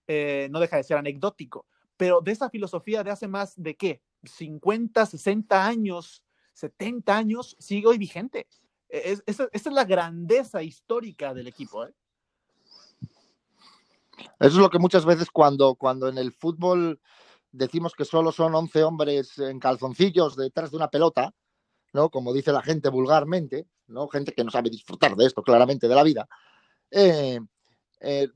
Eh, 0.08 0.48
no 0.50 0.60
deja 0.60 0.78
de 0.78 0.84
ser 0.86 0.98
anecdótico. 0.98 1.68
Pero 1.96 2.22
de 2.22 2.32
esa 2.32 2.50
filosofía 2.50 3.04
de 3.04 3.12
hace 3.12 3.28
más 3.28 3.54
de 3.56 3.76
qué? 3.76 4.02
50, 4.24 5.06
60 5.06 5.64
años, 5.64 6.24
70 6.54 7.16
años, 7.16 7.56
sigue 7.60 7.86
hoy 7.86 8.00
vigente. 8.00 8.48
E, 8.94 9.18
esa, 9.26 9.50
es 9.52 9.66
la 9.66 9.86
grandeza 9.86 10.62
histórica 10.62 11.34
del 11.34 11.48
equipo. 11.48 11.84
¿eh? 11.84 11.94
Eso 14.18 14.28
es 14.40 14.54
lo 14.54 14.70
que 14.70 14.78
muchas 14.78 15.04
veces 15.04 15.32
cuando, 15.32 15.74
cuando 15.74 16.08
en 16.08 16.20
el 16.20 16.32
fútbol 16.32 17.02
decimos 17.52 17.94
que 17.94 18.06
solo 18.06 18.32
son 18.32 18.54
11 18.54 18.84
hombres 18.84 19.40
en 19.40 19.60
calzoncillos 19.60 20.36
detrás 20.36 20.70
de 20.70 20.78
una 20.78 20.90
pelota, 20.90 21.34
¿no? 21.94 22.10
Como 22.12 22.34
dice 22.34 22.52
la 22.52 22.62
gente 22.62 22.90
vulgarmente, 22.90 23.68
¿no? 23.88 24.08
Gente 24.08 24.32
que 24.34 24.44
no 24.44 24.52
sabe 24.52 24.70
disfrutar 24.70 25.16
de 25.16 25.26
esto, 25.26 25.42
claramente, 25.42 25.88
de 25.88 25.96
la 25.96 26.04
vida. 26.04 26.28
Eh, 26.92 27.40
eh, 28.00 28.28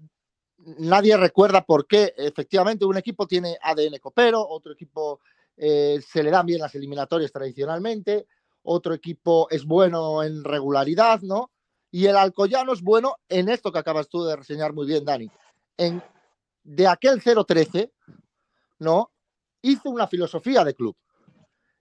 nadie 0.57 1.17
recuerda 1.17 1.63
por 1.63 1.85
qué 1.85 2.15
efectivamente 2.17 2.83
un 2.83 2.97
equipo 2.97 3.27
tiene 3.27 3.59
ADN 3.61 3.99
copero, 3.99 4.43
otro 4.47 4.73
equipo 4.73 5.19
eh, 5.55 5.99
se 6.07 6.23
le 6.23 6.31
dan 6.31 6.47
bien 6.47 6.61
las 6.61 6.73
eliminatorias 6.73 7.31
tradicionalmente, 7.31 8.27
otro 8.69 8.93
equipo 8.93 9.47
es 9.49 9.65
bueno 9.65 10.23
en 10.23 10.43
regularidad, 10.43 11.21
¿no? 11.21 11.51
Y 11.89 12.05
el 12.05 12.17
Alcoyano 12.17 12.73
es 12.73 12.81
bueno 12.81 13.15
en 13.29 13.47
esto 13.47 13.71
que 13.71 13.79
acabas 13.79 14.09
tú 14.09 14.25
de 14.25 14.35
reseñar 14.35 14.73
muy 14.73 14.85
bien, 14.85 15.05
Dani. 15.05 15.31
En, 15.77 16.03
de 16.63 16.85
aquel 16.85 17.21
0-13, 17.21 17.89
¿no? 18.79 19.09
Hizo 19.61 19.89
una 19.89 20.05
filosofía 20.07 20.65
de 20.65 20.75
club. 20.75 20.97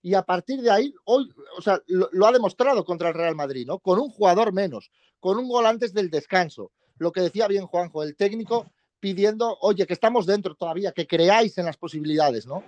Y 0.01 0.15
a 0.15 0.23
partir 0.23 0.61
de 0.63 0.71
ahí, 0.71 0.95
hoy, 1.05 1.29
o 1.59 1.61
sea, 1.61 1.83
lo, 1.89 2.27
ha 2.27 2.31
demostrado 2.31 2.85
contra 2.85 3.09
el 3.09 3.15
Real 3.15 3.35
Madrid, 3.35 3.67
¿no? 3.67 3.81
Con 3.81 3.99
un 3.99 4.09
jugador 4.09 4.53
menos, 4.53 4.93
con 5.19 5.39
un 5.39 5.49
gol 5.49 5.67
antes 5.67 5.93
del 5.93 6.09
descanso. 6.09 6.71
Lo 6.99 7.11
que 7.11 7.21
decía 7.21 7.49
bien 7.49 7.67
Juanjo, 7.67 8.05
el 8.05 8.15
técnico 8.15 8.71
pidiendo, 9.01 9.59
oye, 9.61 9.89
que 9.89 9.93
estamos 9.93 10.25
dentro 10.25 10.55
todavía, 10.55 10.93
que 10.93 11.09
creáis 11.09 11.59
en 11.59 11.65
las 11.65 11.77
posibilidades, 11.77 12.47
¿no? 12.47 12.63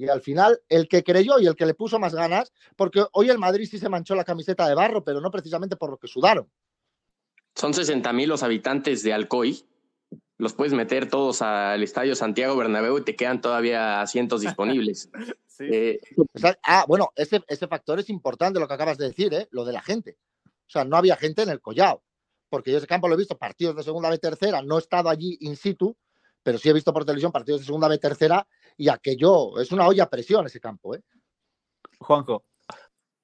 Y 0.00 0.08
al 0.08 0.22
final, 0.22 0.58
el 0.70 0.88
que 0.88 1.04
creyó 1.04 1.38
y 1.38 1.46
el 1.46 1.54
que 1.54 1.66
le 1.66 1.74
puso 1.74 1.98
más 1.98 2.14
ganas, 2.14 2.54
porque 2.74 3.04
hoy 3.12 3.28
el 3.28 3.38
Madrid 3.38 3.68
sí 3.70 3.78
se 3.78 3.90
manchó 3.90 4.14
la 4.14 4.24
camiseta 4.24 4.66
de 4.66 4.74
barro, 4.74 5.04
pero 5.04 5.20
no 5.20 5.30
precisamente 5.30 5.76
por 5.76 5.90
lo 5.90 5.98
que 5.98 6.08
sudaron. 6.08 6.50
Son 7.54 7.74
60.000 7.74 8.26
los 8.26 8.42
habitantes 8.42 9.02
de 9.02 9.12
Alcoy 9.12 9.62
los 10.38 10.54
puedes 10.54 10.72
meter 10.72 11.10
todos 11.10 11.42
al 11.42 11.82
Estadio 11.82 12.14
Santiago 12.14 12.56
Bernabéu 12.56 12.96
y 12.96 13.04
te 13.04 13.14
quedan 13.14 13.42
todavía 13.42 14.00
asientos 14.00 14.40
disponibles. 14.40 15.10
Eh, 15.62 16.00
ah, 16.62 16.86
bueno, 16.88 17.12
ese, 17.14 17.44
ese 17.46 17.68
factor 17.68 18.00
es 18.00 18.08
importante 18.08 18.58
lo 18.58 18.66
que 18.66 18.72
acabas 18.72 18.96
de 18.96 19.08
decir, 19.08 19.34
¿eh? 19.34 19.46
lo 19.50 19.66
de 19.66 19.74
la 19.74 19.82
gente. 19.82 20.16
O 20.46 20.70
sea, 20.70 20.86
no 20.86 20.96
había 20.96 21.16
gente 21.16 21.42
en 21.42 21.50
el 21.50 21.60
Collao, 21.60 22.02
porque 22.48 22.72
yo 22.72 22.78
ese 22.78 22.86
campo 22.86 23.08
lo 23.08 23.14
he 23.14 23.18
visto 23.18 23.36
partidos 23.36 23.76
de 23.76 23.82
segunda 23.82 24.08
B 24.08 24.16
tercera, 24.16 24.62
no 24.62 24.76
he 24.76 24.80
estado 24.80 25.10
allí 25.10 25.36
in 25.40 25.56
situ, 25.56 25.94
pero 26.42 26.58
sí 26.58 26.68
he 26.68 26.72
visto 26.72 26.92
por 26.92 27.04
televisión 27.04 27.32
partidos 27.32 27.60
de 27.60 27.66
segunda 27.66 27.88
B 27.88 27.98
tercera 27.98 28.46
y 28.76 28.88
aquello 28.88 29.58
es 29.58 29.72
una 29.72 29.86
olla 29.86 30.04
a 30.04 30.10
presión 30.10 30.46
ese 30.46 30.60
campo. 30.60 30.94
¿eh? 30.94 31.02
Juanjo. 31.98 32.44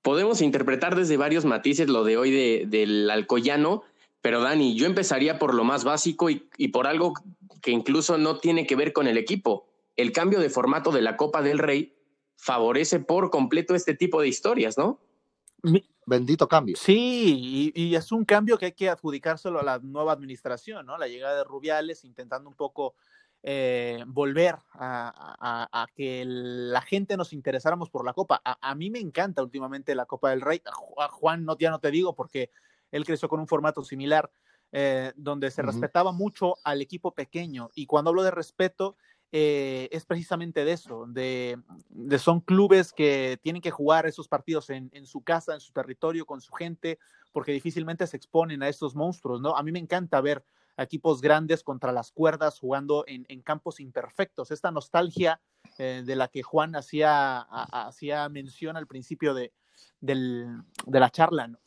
Podemos 0.02 0.40
interpretar 0.40 0.94
desde 0.94 1.16
varios 1.16 1.44
matices 1.44 1.88
lo 1.88 2.04
de 2.04 2.16
hoy 2.16 2.30
de, 2.30 2.66
del 2.66 3.10
Alcoyano 3.10 3.82
pero 4.26 4.40
Dani, 4.40 4.74
yo 4.74 4.86
empezaría 4.86 5.38
por 5.38 5.54
lo 5.54 5.62
más 5.62 5.84
básico 5.84 6.30
y, 6.30 6.68
por 6.72 6.88
algo 6.88 7.14
que 7.62 7.70
incluso 7.70 8.18
no 8.18 8.40
tiene 8.40 8.66
que 8.66 8.74
ver 8.74 8.92
con 8.92 9.06
el 9.06 9.18
equipo. 9.18 9.68
El 9.94 10.10
cambio 10.10 10.40
de 10.40 10.50
formato 10.50 10.90
de 10.90 11.00
la 11.00 11.16
Copa 11.16 11.42
del 11.42 11.60
Rey 11.60 11.94
favorece 12.34 12.98
por 12.98 13.30
completo 13.30 13.76
este 13.76 13.94
tipo 13.94 14.20
de 14.20 14.26
historias, 14.26 14.76
¿no? 14.76 14.98
Bendito 16.08 16.46
cambio. 16.46 16.76
Sí, 16.76 17.72
y, 17.74 17.94
es 17.96 18.12
un 18.12 18.24
cambio 18.24 18.56
que 18.56 18.66
hay 18.66 18.72
que 18.72 18.88
adjudicárselo 18.88 19.58
a 19.58 19.64
la 19.64 19.80
nueva 19.80 20.12
administración, 20.12 20.86
¿no? 20.86 20.96
La 20.98 21.08
llegada 21.08 21.36
de 21.36 21.42
Rubiales 21.42 22.04
intentando 22.04 22.48
un 22.48 22.54
poco 22.54 22.94
eh, 23.42 24.04
volver 24.06 24.54
a, 24.74 25.86
que 25.96 26.22
la 26.24 26.80
gente 26.80 27.16
nos 27.16 27.32
interesáramos 27.32 27.90
por 27.90 28.04
la 28.04 28.12
Copa. 28.12 28.40
A, 28.44 28.74
mí 28.76 28.88
me 28.88 29.00
encanta 29.00 29.42
últimamente 29.42 29.96
la 29.96 30.06
Copa 30.06 30.30
del 30.30 30.42
Rey. 30.42 30.62
A 30.96 31.08
Juan, 31.08 31.44
no, 31.44 31.58
ya 31.58 31.70
no 31.70 31.80
te 31.80 31.90
digo 31.90 32.14
porque 32.14 32.50
él 32.92 33.04
creció 33.04 33.28
con 33.28 33.40
un 33.40 33.48
formato 33.48 33.82
similar 33.82 34.30
eh, 34.70 35.12
donde 35.16 35.50
se 35.50 35.62
respetaba 35.62 36.12
mucho 36.12 36.54
al 36.62 36.82
equipo 36.82 37.14
pequeño. 37.14 37.70
Y 37.74 37.86
cuando 37.86 38.10
hablo 38.10 38.22
de 38.22 38.30
respeto, 38.30 38.96
eh, 39.32 39.88
es 39.90 40.06
precisamente 40.06 40.64
de 40.64 40.72
eso, 40.72 41.06
de, 41.08 41.58
son 42.18 42.40
clubes 42.40 42.92
que 42.92 43.38
tienen 43.42 43.60
que 43.60 43.70
jugar 43.70 44.06
esos 44.06 44.28
partidos 44.28 44.70
en, 44.70 45.06
su 45.06 45.22
casa, 45.22 45.54
en 45.54 45.60
su 45.60 45.72
territorio, 45.72 46.26
con 46.26 46.40
su 46.40 46.52
gente, 46.52 46.98
porque 47.32 47.52
difícilmente 47.52 48.06
se 48.06 48.16
exponen 48.16 48.62
a 48.62 48.68
estos 48.68 48.94
monstruos, 48.94 49.40
¿no? 49.40 49.56
A 49.56 49.62
mí 49.62 49.72
me 49.72 49.78
encanta 49.78 50.20
ver 50.20 50.44
equipos 50.78 51.20
grandes 51.20 51.62
contra 51.62 51.90
las 51.90 52.12
cuerdas 52.12 52.58
jugando 52.58 53.04
en, 53.06 53.42
campos 53.42 53.80
imperfectos. 53.80 54.50
Esta 54.50 54.70
nostalgia 54.70 55.40
eh, 55.78 56.02
de 56.04 56.16
la 56.16 56.28
que 56.28 56.42
Juan 56.42 56.76
hacía, 56.76 57.40
hacía 57.40 58.28
mención 58.28 58.76
al 58.76 58.86
principio 58.86 59.34
de, 59.34 59.52
de 60.00 61.00
la 61.00 61.10
charla, 61.10 61.48
¿no? 61.48 61.58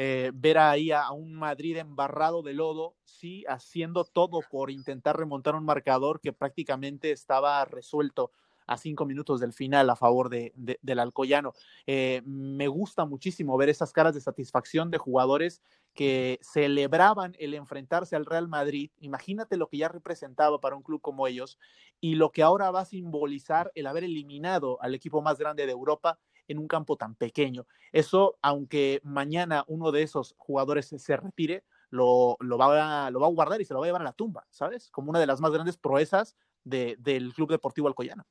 Eh, 0.00 0.30
ver 0.32 0.58
ahí 0.58 0.92
a, 0.92 1.10
un 1.10 1.34
Madrid 1.34 1.76
embarrado 1.76 2.42
de 2.42 2.54
lodo, 2.54 2.94
sí, 3.02 3.44
haciendo 3.48 4.04
todo 4.04 4.42
por 4.48 4.70
intentar 4.70 5.16
remontar 5.16 5.56
un 5.56 5.64
marcador 5.64 6.20
que 6.20 6.32
prácticamente 6.32 7.10
estaba 7.10 7.64
resuelto 7.64 8.30
a 8.68 8.76
cinco 8.76 9.06
minutos 9.06 9.40
del 9.40 9.52
final 9.52 9.90
a 9.90 9.96
favor 9.96 10.28
de, 10.28 10.52
del 10.54 10.98
Alcoyano. 11.00 11.52
Eh, 11.84 12.22
me 12.24 12.68
gusta 12.68 13.06
muchísimo 13.06 13.56
ver 13.56 13.70
esas 13.70 13.92
caras 13.92 14.14
de 14.14 14.20
satisfacción 14.20 14.92
de 14.92 14.98
jugadores 14.98 15.62
que 15.94 16.38
celebraban 16.42 17.34
el 17.40 17.54
enfrentarse 17.54 18.14
al 18.14 18.24
Real 18.24 18.46
Madrid. 18.46 18.92
Imagínate 19.00 19.56
lo 19.56 19.68
que 19.68 19.78
ya 19.78 19.88
representaba 19.88 20.60
para 20.60 20.76
un 20.76 20.84
club 20.84 21.00
como 21.00 21.26
ellos 21.26 21.58
y 22.00 22.14
lo 22.14 22.30
que 22.30 22.44
ahora 22.44 22.70
va 22.70 22.82
a 22.82 22.84
simbolizar 22.84 23.72
el 23.74 23.88
haber 23.88 24.04
eliminado 24.04 24.80
al 24.80 24.94
equipo 24.94 25.22
más 25.22 25.38
grande 25.38 25.66
de 25.66 25.72
Europa 25.72 26.20
en 26.48 26.58
un 26.58 26.66
campo 26.66 26.96
tan 26.96 27.14
pequeño. 27.14 27.66
Eso, 27.92 28.38
aunque 28.42 29.00
mañana 29.04 29.64
uno 29.68 29.92
de 29.92 30.02
esos 30.02 30.34
jugadores 30.38 30.92
se 30.96 31.16
retire, 31.16 31.64
lo, 31.90 32.36
lo, 32.40 32.58
va 32.58 33.06
a, 33.06 33.10
lo 33.10 33.20
va 33.20 33.26
a 33.26 33.30
guardar 33.30 33.60
y 33.60 33.64
se 33.64 33.74
lo 33.74 33.80
va 33.80 33.86
a 33.86 33.88
llevar 33.88 34.02
a 34.02 34.06
la 34.06 34.12
tumba, 34.12 34.46
¿sabes? 34.50 34.90
Como 34.90 35.10
una 35.10 35.20
de 35.20 35.26
las 35.26 35.40
más 35.40 35.52
grandes 35.52 35.76
proezas 35.76 36.36
del 36.64 37.32
Club 37.34 37.50
Deportivo 37.50 37.88
Alcoyano. 37.88 38.26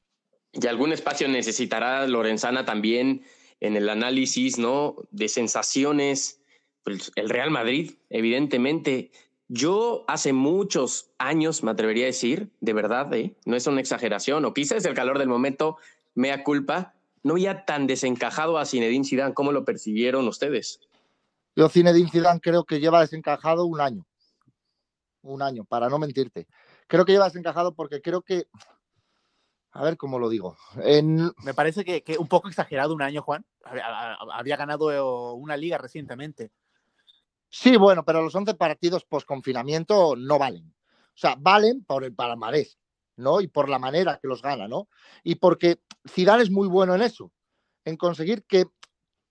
Y 0.51 0.65
algún 0.67 0.91
espacio 0.91 1.27
necesitará 1.27 2.05
Lorenzana 2.07 2.65
también 2.65 3.23
en 3.59 3.75
el 3.75 3.89
análisis, 3.89 4.57
¿no? 4.57 4.95
De 5.11 5.27
sensaciones. 5.27 6.41
Pues 6.83 7.11
el 7.15 7.29
Real 7.29 7.51
Madrid, 7.51 7.95
evidentemente. 8.09 9.11
Yo 9.49 10.03
hace 10.07 10.33
muchos 10.33 11.11
años, 11.17 11.63
me 11.63 11.71
atrevería 11.71 12.03
a 12.03 12.07
decir, 12.07 12.51
de 12.59 12.73
verdad, 12.73 13.13
¿eh? 13.13 13.35
no 13.45 13.55
es 13.55 13.65
una 13.65 13.79
exageración, 13.79 14.43
o 14.43 14.53
quizás 14.53 14.83
el 14.85 14.93
calor 14.93 15.19
del 15.19 15.29
momento, 15.29 15.77
mea 16.15 16.43
culpa, 16.43 16.96
no 17.27 17.33
había 17.33 17.65
tan 17.65 17.87
desencajado 17.87 18.57
a 18.57 18.65
Zinedine 18.65 19.05
Zidane. 19.05 19.33
¿Cómo 19.33 19.51
lo 19.51 19.65
percibieron 19.65 20.27
ustedes? 20.27 20.79
Yo 21.55 21.69
Zinedine 21.69 22.09
Zidane 22.09 22.39
creo 22.39 22.63
que 22.63 22.79
lleva 22.79 23.01
desencajado 23.01 23.65
un 23.65 23.81
año. 23.81 24.07
Un 25.21 25.41
año, 25.41 25.65
para 25.65 25.89
no 25.89 25.99
mentirte. 25.99 26.47
Creo 26.87 27.05
que 27.05 27.11
lleva 27.11 27.25
desencajado 27.25 27.75
porque 27.75 28.01
creo 28.01 28.21
que... 28.21 28.47
A 29.71 29.83
ver 29.83 29.97
cómo 29.97 30.17
lo 30.17 30.29
digo. 30.29 30.57
Me 31.43 31.53
parece 31.53 31.83
que, 31.83 32.17
un 32.17 32.27
poco 32.27 32.47
exagerado 32.47 32.95
un 32.95 33.01
año, 33.01 33.21
Juan. 33.21 33.45
Había, 34.31 34.55
ganado 34.55 35.33
una 35.35 35.55
liga 35.55 35.77
recientemente. 35.77 36.51
Sí, 37.49 37.75
bueno, 37.77 38.03
pero 38.03 38.23
los 38.23 38.33
11 38.33 38.55
partidos 38.55 39.05
post-confinamiento 39.05 40.15
no 40.15 40.39
valen. 40.39 40.73
O 41.09 41.19
sea, 41.19 41.35
valen 41.37 41.83
por 41.83 42.05
el 42.05 42.15
palmarés, 42.15 42.79
¿no? 43.17 43.41
Y 43.41 43.47
por 43.47 43.67
la 43.67 43.79
manera 43.79 44.19
que 44.21 44.27
los 44.27 44.41
gana, 44.41 44.67
¿no? 44.67 44.87
Y 45.23 45.35
porque 45.35 45.81
Zidane 46.09 46.43
es 46.43 46.51
muy 46.51 46.67
bueno 46.67 46.95
en 46.95 47.01
eso, 47.01 47.31
en 47.83 47.97
conseguir 47.97 48.45
que 48.45 48.65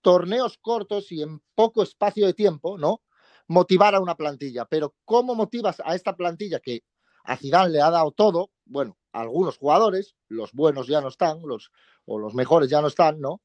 torneos 0.01 0.57
cortos 0.59 1.11
y 1.11 1.21
en 1.21 1.41
poco 1.55 1.81
espacio 1.81 2.27
de 2.27 2.33
tiempo, 2.33 2.77
¿no? 2.77 3.01
Motivar 3.47 3.95
a 3.95 3.99
una 3.99 4.15
plantilla. 4.15 4.65
Pero 4.65 4.95
¿cómo 5.05 5.35
motivas 5.35 5.81
a 5.83 5.95
esta 5.95 6.15
plantilla 6.15 6.59
que 6.59 6.83
a 7.23 7.37
Zidane 7.37 7.71
le 7.71 7.81
ha 7.81 7.89
dado 7.89 8.11
todo? 8.11 8.51
Bueno, 8.65 8.97
algunos 9.13 9.57
jugadores, 9.57 10.15
los 10.27 10.51
buenos 10.53 10.87
ya 10.87 11.01
no 11.01 11.07
están, 11.07 11.41
los, 11.43 11.71
o 12.05 12.19
los 12.19 12.35
mejores 12.35 12.69
ya 12.69 12.81
no 12.81 12.87
están, 12.87 13.19
¿no? 13.19 13.41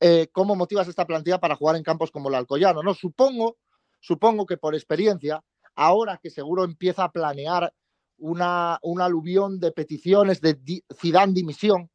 Eh, 0.00 0.28
¿Cómo 0.32 0.54
motivas 0.54 0.86
a 0.86 0.90
esta 0.90 1.06
plantilla 1.06 1.38
para 1.38 1.56
jugar 1.56 1.76
en 1.76 1.82
campos 1.82 2.10
como 2.10 2.28
el 2.28 2.34
Alcoyano? 2.34 2.82
No, 2.82 2.94
supongo, 2.94 3.58
supongo 4.00 4.46
que 4.46 4.58
por 4.58 4.74
experiencia, 4.74 5.42
ahora 5.74 6.18
que 6.22 6.30
seguro 6.30 6.64
empieza 6.64 7.04
a 7.04 7.12
planear 7.12 7.72
una, 8.18 8.78
un 8.82 9.00
aluvión 9.00 9.58
de 9.60 9.72
peticiones 9.72 10.40
de 10.40 10.58
Zidane 10.94 11.32
dimisión, 11.32 11.90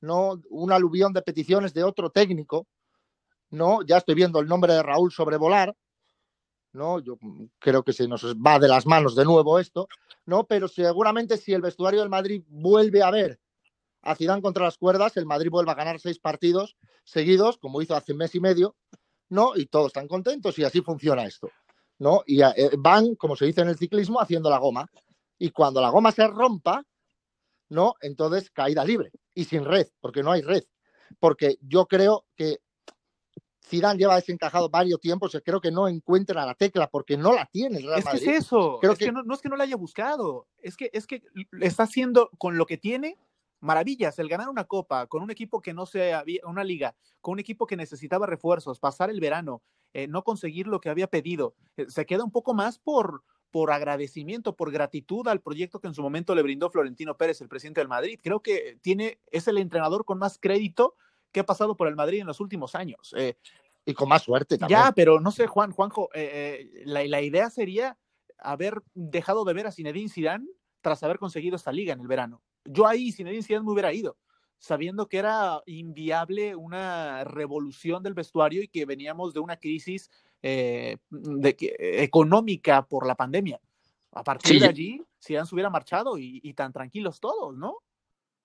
¿no? 0.00 0.40
Un 0.50 0.72
aluvión 0.72 1.12
de 1.12 1.22
peticiones 1.22 1.74
de 1.74 1.84
otro 1.84 2.10
técnico, 2.10 2.66
¿no? 3.50 3.82
Ya 3.82 3.98
estoy 3.98 4.14
viendo 4.14 4.40
el 4.40 4.48
nombre 4.48 4.72
de 4.72 4.82
Raúl 4.82 5.12
sobrevolar, 5.12 5.74
¿no? 6.72 7.00
Yo 7.00 7.18
creo 7.58 7.82
que 7.82 7.92
se 7.92 8.06
nos 8.08 8.24
va 8.36 8.58
de 8.58 8.68
las 8.68 8.86
manos 8.86 9.14
de 9.16 9.24
nuevo 9.24 9.58
esto, 9.58 9.88
¿no? 10.26 10.44
Pero 10.44 10.68
seguramente 10.68 11.36
si 11.36 11.52
el 11.52 11.62
vestuario 11.62 12.00
del 12.00 12.10
Madrid 12.10 12.42
vuelve 12.48 13.02
a 13.02 13.10
ver 13.10 13.40
a 14.02 14.14
Zidane 14.14 14.42
contra 14.42 14.64
las 14.64 14.78
cuerdas, 14.78 15.16
el 15.16 15.26
Madrid 15.26 15.50
vuelve 15.50 15.72
a 15.72 15.74
ganar 15.74 15.98
seis 16.00 16.18
partidos 16.18 16.76
seguidos, 17.04 17.58
como 17.58 17.82
hizo 17.82 17.96
hace 17.96 18.12
un 18.12 18.18
mes 18.18 18.34
y 18.34 18.40
medio, 18.40 18.76
¿no? 19.28 19.56
Y 19.56 19.66
todos 19.66 19.88
están 19.88 20.08
contentos 20.08 20.58
y 20.58 20.64
así 20.64 20.80
funciona 20.82 21.24
esto, 21.24 21.50
¿no? 21.98 22.22
Y 22.26 22.42
eh, 22.42 22.70
van, 22.78 23.14
como 23.16 23.36
se 23.36 23.46
dice 23.46 23.62
en 23.62 23.68
el 23.68 23.78
ciclismo, 23.78 24.20
haciendo 24.20 24.50
la 24.50 24.58
goma. 24.58 24.88
Y 25.38 25.50
cuando 25.50 25.80
la 25.80 25.90
goma 25.90 26.12
se 26.12 26.26
rompa, 26.26 26.84
¿no? 27.68 27.94
Entonces 28.00 28.50
caída 28.50 28.84
libre 28.84 29.10
y 29.34 29.44
sin 29.44 29.64
red, 29.64 29.86
porque 30.00 30.22
no 30.22 30.32
hay 30.32 30.42
red. 30.42 30.64
Porque 31.20 31.58
yo 31.62 31.86
creo 31.86 32.26
que 32.36 32.58
Zidane 33.68 33.98
lleva 33.98 34.16
desencajado 34.16 34.70
varios 34.70 35.00
tiempos 35.00 35.34
y 35.34 35.40
creo 35.40 35.60
que 35.60 35.70
no 35.70 35.88
encuentra 35.88 36.46
la 36.46 36.54
tecla 36.54 36.88
porque 36.88 37.16
no 37.16 37.32
la 37.34 37.46
tiene 37.46 37.78
el 37.78 37.84
Real 37.84 38.02
Madrid. 38.04 38.20
Es 38.20 38.24
que 38.24 38.36
es 38.36 38.44
eso, 38.44 38.78
creo 38.80 38.96
que... 38.96 39.12
no, 39.12 39.22
no, 39.22 39.34
es 39.34 39.40
que 39.40 39.48
no 39.48 39.56
la 39.56 39.64
haya 39.64 39.76
buscado, 39.76 40.46
es 40.58 40.76
que, 40.76 40.90
es 40.92 41.06
que 41.06 41.22
está 41.60 41.84
haciendo 41.84 42.30
con 42.38 42.56
lo 42.56 42.66
que 42.66 42.78
tiene 42.78 43.18
maravillas, 43.60 44.18
el 44.18 44.28
ganar 44.28 44.48
una 44.48 44.64
copa 44.64 45.06
con 45.06 45.22
un 45.22 45.30
equipo 45.30 45.60
que 45.60 45.74
no 45.74 45.86
se 45.86 46.14
había, 46.14 46.40
una 46.44 46.64
liga, 46.64 46.94
con 47.20 47.32
un 47.32 47.38
equipo 47.40 47.66
que 47.66 47.76
necesitaba 47.76 48.26
refuerzos, 48.26 48.78
pasar 48.78 49.10
el 49.10 49.20
verano, 49.20 49.62
eh, 49.92 50.06
no 50.06 50.22
conseguir 50.22 50.66
lo 50.66 50.80
que 50.80 50.90
había 50.90 51.08
pedido, 51.08 51.54
eh, 51.76 51.86
se 51.88 52.06
queda 52.06 52.24
un 52.24 52.30
poco 52.30 52.54
más 52.54 52.78
por, 52.78 53.24
por 53.50 53.72
agradecimiento, 53.72 54.54
por 54.54 54.70
gratitud 54.70 55.26
al 55.28 55.40
proyecto 55.40 55.80
que 55.80 55.88
en 55.88 55.94
su 55.94 56.02
momento 56.02 56.34
le 56.34 56.42
brindó 56.42 56.70
Florentino 56.70 57.16
Pérez, 57.16 57.40
el 57.40 57.48
presidente 57.48 57.80
del 57.80 57.88
Madrid. 57.88 58.18
Creo 58.22 58.40
que 58.40 58.78
tiene, 58.82 59.20
es 59.30 59.48
el 59.48 59.58
entrenador 59.58 60.04
con 60.04 60.18
más 60.18 60.38
crédito 60.38 60.94
que 61.32 61.40
ha 61.40 61.46
pasado 61.46 61.76
por 61.76 61.88
el 61.88 61.96
Madrid 61.96 62.20
en 62.20 62.26
los 62.26 62.40
últimos 62.40 62.74
años. 62.74 63.14
Eh, 63.16 63.36
y 63.84 63.94
con 63.94 64.08
más 64.08 64.22
suerte 64.22 64.58
también. 64.58 64.80
Ya, 64.80 64.92
pero 64.92 65.20
no 65.20 65.30
sé, 65.30 65.46
Juan, 65.46 65.72
Juanjo, 65.72 66.10
la, 66.84 67.04
la, 67.04 67.22
idea 67.22 67.48
sería 67.48 67.96
haber 68.38 68.82
dejado 68.94 69.44
de 69.44 69.54
ver 69.54 69.66
a 69.66 69.72
Zinedine 69.72 70.10
Zidane 70.10 70.46
tras 70.80 71.02
haber 71.02 71.18
conseguido 71.18 71.56
esta 71.56 71.72
liga 71.72 71.94
en 71.94 72.00
el 72.00 72.06
verano. 72.06 72.42
Yo 72.64 72.86
ahí, 72.86 73.12
Zinedine 73.12 73.42
Zidane 73.42 73.64
me 73.64 73.72
hubiera 73.72 73.92
ido, 73.92 74.18
sabiendo 74.58 75.08
que 75.08 75.18
era 75.18 75.62
inviable 75.66 76.54
una 76.54 77.24
revolución 77.24 78.02
del 78.02 78.14
vestuario 78.14 78.62
y 78.62 78.68
que 78.68 78.84
veníamos 78.84 79.32
de 79.32 79.40
una 79.40 79.56
crisis 79.56 80.10
eh, 80.42 80.96
de, 81.10 81.56
económica 81.78 82.82
por 82.82 83.06
la 83.06 83.14
pandemia. 83.14 83.60
A 84.12 84.22
partir 84.22 84.60
de 84.60 84.66
allí, 84.66 85.02
Zidane 85.24 85.46
se 85.46 85.54
hubiera 85.54 85.70
marchado 85.70 86.18
y, 86.18 86.52
tan 86.54 86.72
tranquilos 86.72 87.20
todos, 87.20 87.56
¿no? 87.56 87.78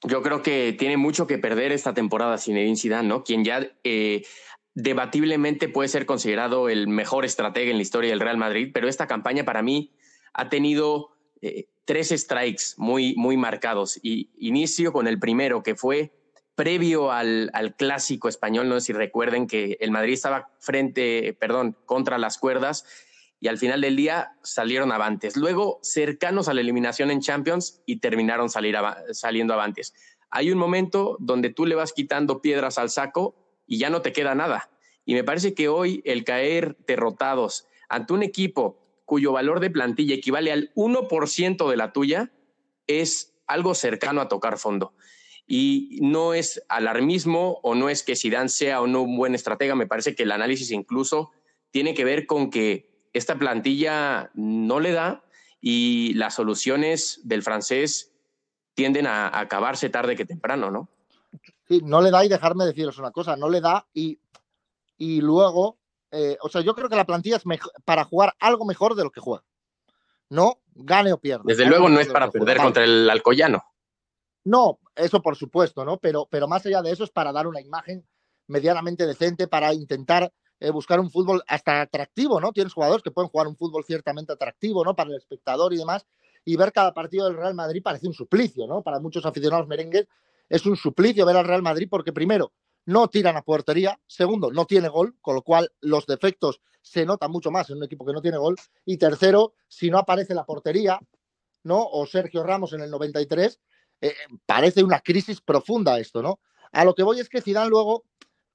Yo 0.04 0.22
creo 0.22 0.42
que 0.42 0.76
tiene 0.78 0.98
mucho 0.98 1.28
que 1.28 1.38
perder 1.38 1.72
esta 1.72 1.94
temporada 1.94 2.38
Zinedine 2.38 2.76
Zidane, 2.76 3.08
¿no? 3.08 3.24
Quien 3.24 3.46
ya 3.46 3.66
eh, 3.84 4.26
debatiblemente 4.74 5.70
puede 5.70 5.88
ser 5.88 6.06
considerado 6.06 6.68
el 6.68 6.88
mejor 6.88 7.26
estratega 7.26 7.72
en 7.72 7.78
la 7.78 7.84
historia 7.84 8.10
del 8.10 8.20
Real 8.20 8.38
Madrid, 8.38 8.72
pero 8.74 8.90
esta 8.90 9.08
campaña 9.08 9.46
para 9.46 9.62
mí 9.62 9.94
ha 10.34 10.50
tenido 10.50 11.12
eh, 11.42 11.68
tres 11.86 12.10
strikes 12.10 12.76
muy, 12.78 13.16
muy 13.16 13.38
marcados. 13.38 14.00
Y 14.02 14.30
inicio 14.38 14.92
con 14.92 15.08
el 15.08 15.20
primero, 15.20 15.64
que 15.64 15.76
fue 15.76 16.12
previo 16.56 17.12
al, 17.12 17.50
al, 17.54 17.76
clásico 17.76 18.30
español, 18.30 18.70
no 18.70 18.76
sé 18.76 18.88
si 18.88 18.94
recuerden 18.94 19.48
que 19.48 19.78
el 19.80 19.92
Madrid 19.92 20.14
estaba 20.14 20.50
frente, 20.60 21.36
perdón, 21.40 21.76
contra 21.86 22.18
las 22.18 22.38
cuerdas 22.38 22.86
y 23.44 23.50
al 23.50 23.58
final 23.58 23.82
del 23.82 23.98
día 23.98 24.38
salieron 24.42 24.94
avantes. 24.94 25.36
Luego 25.36 25.80
cercanos 25.82 26.48
a 26.48 26.54
la 26.54 26.62
eliminación 26.62 27.12
en 27.12 27.20
Champions 27.20 27.82
y 27.86 27.98
terminaron 27.98 28.50
salir 28.50 28.78
saliendo 29.12 29.54
avantes. 29.54 29.94
Hay 30.30 30.50
un 30.50 30.58
momento 30.58 31.18
donde 31.20 31.50
tú 31.50 31.66
le 31.66 31.76
vas 31.76 31.92
quitando 31.92 32.42
piedras 32.42 32.78
al 32.78 32.90
saco 32.90 33.36
y 33.68 33.80
ya 33.80 33.90
no 33.90 34.02
te 34.02 34.14
queda 34.14 34.34
nada. 34.34 34.70
Y 35.04 35.14
me 35.14 35.26
parece 35.26 35.54
que 35.54 35.68
hoy 35.68 36.02
el 36.06 36.24
caer 36.24 36.78
derrotados 36.88 37.68
ante 37.90 38.14
un 38.14 38.24
equipo 38.24 38.80
cuyo 39.04 39.34
valor 39.34 39.60
de 39.60 39.70
plantilla 39.70 40.16
equivale 40.16 40.52
al 40.52 40.72
1% 40.76 41.70
de 41.70 41.78
la 41.78 41.92
tuya, 41.92 42.32
es 42.88 43.34
algo 43.46 43.76
cercano 43.76 44.22
a 44.22 44.30
tocar 44.30 44.58
fondo. 44.58 44.94
Y 45.46 46.00
no 46.02 46.34
es 46.34 46.64
alarmismo 46.70 47.60
o 47.64 47.76
no 47.76 47.90
es 47.90 48.04
que 48.04 48.16
Zidane 48.16 48.50
sea 48.50 48.82
o 48.82 48.88
no 48.88 49.02
un 49.02 49.18
buen 49.18 49.36
estratega, 49.36 49.76
me 49.76 49.88
parece 49.88 50.16
que 50.16 50.24
el 50.24 50.32
análisis 50.32 50.72
incluso 50.72 51.32
tiene 51.72 51.94
que 51.94 52.06
ver 52.06 52.26
con 52.26 52.50
que 52.50 52.90
esta 53.14 53.38
plantilla 53.38 54.32
no 54.34 54.80
le 54.80 54.92
da 54.92 55.24
y 55.60 56.14
las 56.16 56.36
soluciones 56.36 57.22
del 57.24 57.44
francés 57.44 58.14
tienden 58.74 59.06
a 59.06 59.38
acabarse 59.38 59.90
tarde 59.90 60.16
que 60.16 60.26
temprano, 60.26 60.72
¿no? 60.72 60.90
Sí, 61.68 61.82
no 61.84 62.02
le 62.02 62.12
da 62.12 62.26
y 62.26 62.30
dejarme 62.30 62.66
deciros 62.66 62.98
una 62.98 63.12
cosa, 63.12 63.36
no 63.36 63.50
le 63.50 63.62
da 63.62 63.86
y, 63.94 64.20
y 64.98 65.22
luego 65.22 65.78
eh, 66.16 66.38
o 66.42 66.48
sea, 66.48 66.62
yo 66.62 66.76
creo 66.76 66.90
que 66.90 66.96
la 66.96 67.08
plantilla 67.08 67.38
es 67.38 67.44
para 67.86 68.04
jugar 68.04 68.36
algo 68.40 68.66
mejor 68.66 68.94
de 68.94 69.04
lo 69.04 69.10
que 69.10 69.20
juega. 69.20 69.44
No 70.30 70.60
gane 70.76 71.12
o 71.12 71.18
pierda. 71.18 71.44
Desde 71.44 71.66
luego 71.66 71.90
no 71.90 72.00
es 72.00 72.08
para 72.08 72.30
perder 72.30 72.58
contra 72.58 72.84
el 72.84 73.10
Alcoyano. 73.10 73.64
No, 74.46 74.80
eso 74.96 75.22
por 75.22 75.36
supuesto, 75.36 75.86
¿no? 75.86 75.98
Pero, 75.98 76.28
pero 76.30 76.48
más 76.48 76.66
allá 76.66 76.82
de 76.82 76.92
eso 76.92 77.04
es 77.04 77.12
para 77.12 77.32
dar 77.32 77.48
una 77.48 77.62
imagen 77.62 78.06
medianamente 78.48 79.06
decente, 79.06 79.48
para 79.48 79.74
intentar 79.74 80.32
eh, 80.60 80.70
buscar 80.70 81.00
un 81.00 81.10
fútbol 81.10 81.44
hasta 81.48 81.82
atractivo, 81.82 82.40
¿no? 82.42 82.52
Tienes 82.52 82.74
jugadores 82.74 83.04
que 83.04 83.12
pueden 83.12 83.30
jugar 83.30 83.48
un 83.48 83.56
fútbol 83.56 83.84
ciertamente 83.86 84.34
atractivo, 84.34 84.84
¿no? 84.84 84.96
Para 84.96 85.10
el 85.12 85.16
espectador 85.18 85.74
y 85.74 85.78
demás. 85.78 86.06
Y 86.46 86.58
ver 86.58 86.74
cada 86.74 86.94
partido 86.94 87.26
del 87.26 87.38
Real 87.38 87.54
Madrid 87.54 87.82
parece 87.84 88.08
un 88.08 88.14
suplicio, 88.14 88.68
¿no? 88.68 88.82
Para 88.82 89.00
muchos 89.00 89.26
aficionados 89.26 89.68
merengues 89.68 90.08
es 90.50 90.66
un 90.66 90.76
suplicio 90.76 91.26
ver 91.26 91.38
al 91.38 91.46
Real 91.46 91.62
Madrid 91.62 91.88
porque 91.90 92.14
primero 92.14 92.54
no 92.86 93.08
tiran 93.08 93.38
a 93.38 93.44
portería, 93.44 94.00
segundo, 94.08 94.52
no 94.52 94.66
tiene 94.66 94.90
gol, 94.90 95.16
con 95.22 95.36
lo 95.36 95.42
cual 95.42 95.72
los 95.80 96.06
defectos 96.06 96.62
se 96.82 97.06
notan 97.06 97.32
mucho 97.32 97.50
más 97.50 97.70
en 97.70 97.78
un 97.78 97.84
equipo 97.84 98.06
que 98.06 98.12
no 98.12 98.22
tiene 98.22 98.38
gol, 98.38 98.58
y 98.86 98.98
tercero, 98.98 99.54
si 99.70 99.90
no 99.90 99.98
aparece 99.98 100.34
la 100.34 100.46
portería, 100.46 101.00
¿no? 101.64 101.82
O 101.82 102.06
Sergio 102.06 102.44
Ramos 102.44 102.74
en 102.74 102.82
el 102.82 102.92
93, 102.92 103.60
eh, 104.04 104.14
parece 104.46 104.84
una 104.84 105.00
crisis 105.00 105.40
profunda 105.40 105.98
esto, 105.98 106.22
¿no? 106.22 106.42
A 106.74 106.84
lo 106.84 106.94
que 106.94 107.04
voy 107.04 107.22
es 107.22 107.30
que 107.30 107.42
Zidane 107.42 107.70
luego 107.70 108.04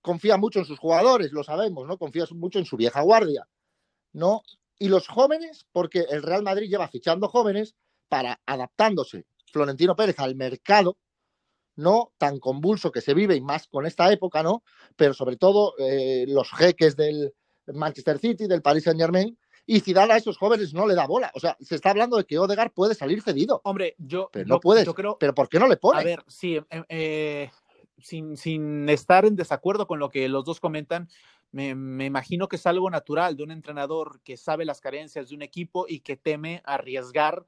confía 0.02 0.36
mucho 0.36 0.58
en 0.58 0.66
sus 0.66 0.78
jugadores, 0.78 1.32
lo 1.32 1.42
sabemos, 1.42 1.86
¿no? 1.86 1.96
Confía 1.96 2.26
mucho 2.32 2.58
en 2.58 2.66
su 2.66 2.76
vieja 2.76 3.00
guardia, 3.00 3.48
¿no? 4.12 4.42
Y 4.78 4.88
los 4.88 5.08
jóvenes, 5.08 5.64
porque 5.72 6.04
el 6.10 6.22
Real 6.22 6.42
Madrid 6.42 6.68
lleva 6.68 6.88
fichando 6.88 7.28
jóvenes 7.28 7.74
para 8.10 8.38
adaptándose 8.44 9.24
Florentino 9.50 9.96
Pérez 9.96 10.18
al 10.18 10.36
mercado, 10.36 10.98
no 11.76 12.12
tan 12.18 12.40
convulso 12.40 12.92
que 12.92 13.00
se 13.00 13.14
vive 13.14 13.34
y 13.34 13.40
más 13.40 13.68
con 13.68 13.86
esta 13.86 14.12
época, 14.12 14.42
¿no? 14.42 14.62
Pero 14.96 15.14
sobre 15.14 15.36
todo 15.36 15.72
eh, 15.78 16.26
los 16.28 16.50
jeques 16.50 16.94
del 16.94 17.32
Manchester 17.66 18.18
City, 18.18 18.46
del 18.46 18.60
Paris 18.60 18.84
Saint 18.84 19.00
Germain, 19.00 19.38
y 19.70 19.80
Zidane 19.80 20.14
a 20.14 20.16
esos 20.16 20.38
jóvenes 20.38 20.72
no 20.72 20.86
le 20.86 20.94
da 20.94 21.06
bola. 21.06 21.30
O 21.34 21.40
sea, 21.40 21.54
se 21.60 21.74
está 21.74 21.90
hablando 21.90 22.16
de 22.16 22.24
que 22.24 22.38
Odegaard 22.38 22.72
puede 22.72 22.94
salir 22.94 23.20
cedido. 23.20 23.60
Hombre, 23.64 23.96
yo 23.98 24.30
pero 24.32 24.46
no 24.48 24.60
puede. 24.60 24.86
Pero 25.20 25.34
¿por 25.34 25.48
qué 25.50 25.58
no 25.58 25.68
le 25.68 25.76
pone? 25.76 26.00
A 26.00 26.04
ver, 26.04 26.24
sí, 26.26 26.56
eh, 26.56 26.84
eh, 26.88 27.50
sin, 27.98 28.38
sin, 28.38 28.88
estar 28.88 29.26
en 29.26 29.36
desacuerdo 29.36 29.86
con 29.86 29.98
lo 29.98 30.08
que 30.08 30.26
los 30.30 30.46
dos 30.46 30.58
comentan, 30.58 31.10
me, 31.52 31.74
me, 31.74 32.06
imagino 32.06 32.48
que 32.48 32.56
es 32.56 32.66
algo 32.66 32.88
natural 32.88 33.36
de 33.36 33.42
un 33.42 33.50
entrenador 33.50 34.22
que 34.24 34.38
sabe 34.38 34.64
las 34.64 34.80
carencias 34.80 35.28
de 35.28 35.34
un 35.34 35.42
equipo 35.42 35.84
y 35.86 36.00
que 36.00 36.16
teme 36.16 36.62
arriesgar 36.64 37.44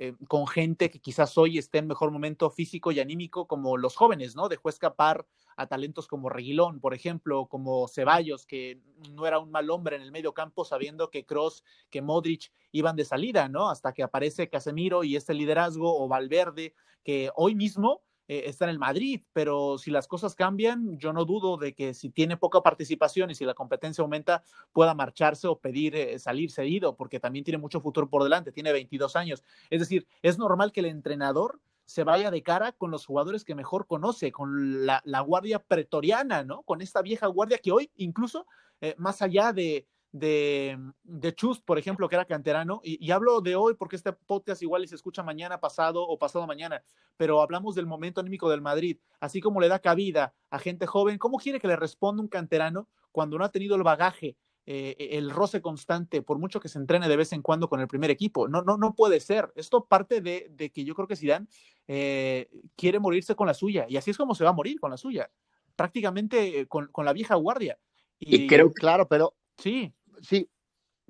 eh, 0.00 0.14
con 0.28 0.46
gente 0.46 0.90
que 0.90 1.00
quizás 1.00 1.36
hoy 1.36 1.58
esté 1.58 1.78
en 1.78 1.88
mejor 1.88 2.12
momento 2.12 2.50
físico 2.50 2.92
y 2.92 3.00
anímico, 3.00 3.48
como 3.48 3.76
los 3.76 3.96
jóvenes, 3.96 4.36
¿no? 4.36 4.48
Dejó 4.48 4.68
escapar 4.68 5.26
a 5.56 5.66
talentos 5.66 6.06
como 6.06 6.28
Reguilón, 6.28 6.78
por 6.78 6.94
ejemplo, 6.94 7.46
como 7.46 7.88
Ceballos, 7.88 8.46
que 8.46 8.80
no 9.10 9.26
era 9.26 9.40
un 9.40 9.50
mal 9.50 9.68
hombre 9.70 9.96
en 9.96 10.02
el 10.02 10.12
medio 10.12 10.34
campo, 10.34 10.64
sabiendo 10.64 11.10
que 11.10 11.26
Cross, 11.26 11.64
que 11.90 12.00
Modric 12.00 12.52
iban 12.70 12.94
de 12.94 13.04
salida, 13.04 13.48
¿no? 13.48 13.70
Hasta 13.70 13.92
que 13.92 14.04
aparece 14.04 14.48
Casemiro 14.48 15.02
y 15.02 15.16
este 15.16 15.34
liderazgo, 15.34 16.00
o 16.00 16.06
Valverde, 16.06 16.74
que 17.02 17.32
hoy 17.34 17.56
mismo 17.56 18.04
eh, 18.28 18.42
está 18.46 18.66
en 18.66 18.70
el 18.70 18.78
Madrid, 18.78 19.22
pero 19.32 19.78
si 19.78 19.90
las 19.90 20.06
cosas 20.06 20.34
cambian, 20.34 20.98
yo 20.98 21.14
no 21.14 21.24
dudo 21.24 21.56
de 21.56 21.74
que 21.74 21.94
si 21.94 22.10
tiene 22.10 22.36
poca 22.36 22.62
participación 22.62 23.30
y 23.30 23.34
si 23.34 23.46
la 23.46 23.54
competencia 23.54 24.02
aumenta, 24.02 24.44
pueda 24.72 24.94
marcharse 24.94 25.48
o 25.48 25.58
pedir 25.58 25.96
eh, 25.96 26.18
salir 26.18 26.50
cedido, 26.50 26.94
porque 26.94 27.20
también 27.20 27.44
tiene 27.44 27.56
mucho 27.56 27.80
futuro 27.80 28.08
por 28.08 28.22
delante, 28.22 28.52
tiene 28.52 28.70
22 28.72 29.16
años. 29.16 29.42
Es 29.70 29.80
decir, 29.80 30.06
es 30.22 30.38
normal 30.38 30.72
que 30.72 30.80
el 30.80 30.86
entrenador 30.86 31.58
se 31.86 32.04
vaya 32.04 32.30
de 32.30 32.42
cara 32.42 32.72
con 32.72 32.90
los 32.90 33.06
jugadores 33.06 33.44
que 33.44 33.54
mejor 33.54 33.86
conoce, 33.86 34.30
con 34.30 34.84
la, 34.84 35.00
guardia 35.26 35.58
pretoriana, 35.58 36.44
¿no? 36.44 36.62
Con 36.64 36.82
esta 36.82 37.00
vieja 37.00 37.28
guardia 37.28 37.56
que 37.56 37.72
hoy, 37.72 37.90
incluso, 37.96 38.46
eh, 38.82 38.94
más 38.98 39.22
allá 39.22 39.54
de, 39.54 39.86
de, 40.12 40.78
de 41.04 41.34
Chust, 41.34 41.64
por 41.64 41.78
ejemplo, 41.78 42.08
que 42.08 42.16
era 42.16 42.24
canterano, 42.24 42.80
y, 42.82 43.10
hablo 43.10 43.40
de 43.40 43.56
hoy 43.56 43.74
porque 43.74 43.96
este 43.96 44.12
podcast 44.12 44.62
igual 44.62 44.86
se 44.88 44.94
escucha 44.94 45.22
mañana, 45.22 45.60
pasado 45.60 46.02
o 46.02 46.18
pasado 46.18 46.46
mañana, 46.46 46.82
pero 47.16 47.40
hablamos 47.40 47.74
del 47.74 47.86
momento 47.86 48.20
anímico 48.20 48.48
del 48.48 48.60
Madrid, 48.60 48.98
así 49.20 49.40
como 49.40 49.60
le 49.60 49.68
da 49.68 49.78
cabida 49.78 50.34
a 50.50 50.58
gente 50.58 50.86
joven, 50.86 51.18
¿cómo 51.18 51.38
quiere 51.38 51.60
que 51.60 51.68
le 51.68 51.76
responda 51.76 52.22
un 52.22 52.28
canterano 52.28 52.88
cuando 53.12 53.38
no 53.38 53.44
ha 53.44 53.50
tenido 53.50 53.76
el 53.76 53.82
bagaje 53.82 54.36
eh, 54.70 55.16
el 55.16 55.30
roce 55.30 55.62
constante, 55.62 56.20
por 56.20 56.38
mucho 56.38 56.60
que 56.60 56.68
se 56.68 56.78
entrene 56.78 57.08
de 57.08 57.16
vez 57.16 57.32
en 57.32 57.40
cuando 57.40 57.70
con 57.70 57.80
el 57.80 57.88
primer 57.88 58.10
equipo. 58.10 58.48
No, 58.48 58.60
no, 58.60 58.76
no 58.76 58.94
puede 58.94 59.18
ser. 59.18 59.50
Esto 59.56 59.86
parte 59.86 60.20
de, 60.20 60.70
que 60.74 60.84
yo 60.84 60.94
creo 60.94 61.08
que 61.08 61.16
Zidane 61.16 61.46
eh, 61.86 62.50
quiere 62.76 62.98
morirse 62.98 63.34
con 63.34 63.46
la 63.46 63.54
suya 63.54 63.86
y 63.88 63.96
así 63.96 64.10
es 64.10 64.18
como 64.18 64.34
se 64.34 64.44
va 64.44 64.50
a 64.50 64.52
morir 64.52 64.78
con 64.78 64.90
la 64.90 64.98
suya, 64.98 65.30
prácticamente 65.74 66.60
eh, 66.60 66.66
con, 66.66 66.90
la 67.02 67.14
vieja 67.14 67.34
guardia. 67.36 67.78
Y, 68.18 68.46
creo, 68.46 68.70
claro, 68.70 69.08
pero 69.08 69.34
sí, 69.56 69.94
sí. 70.22 70.48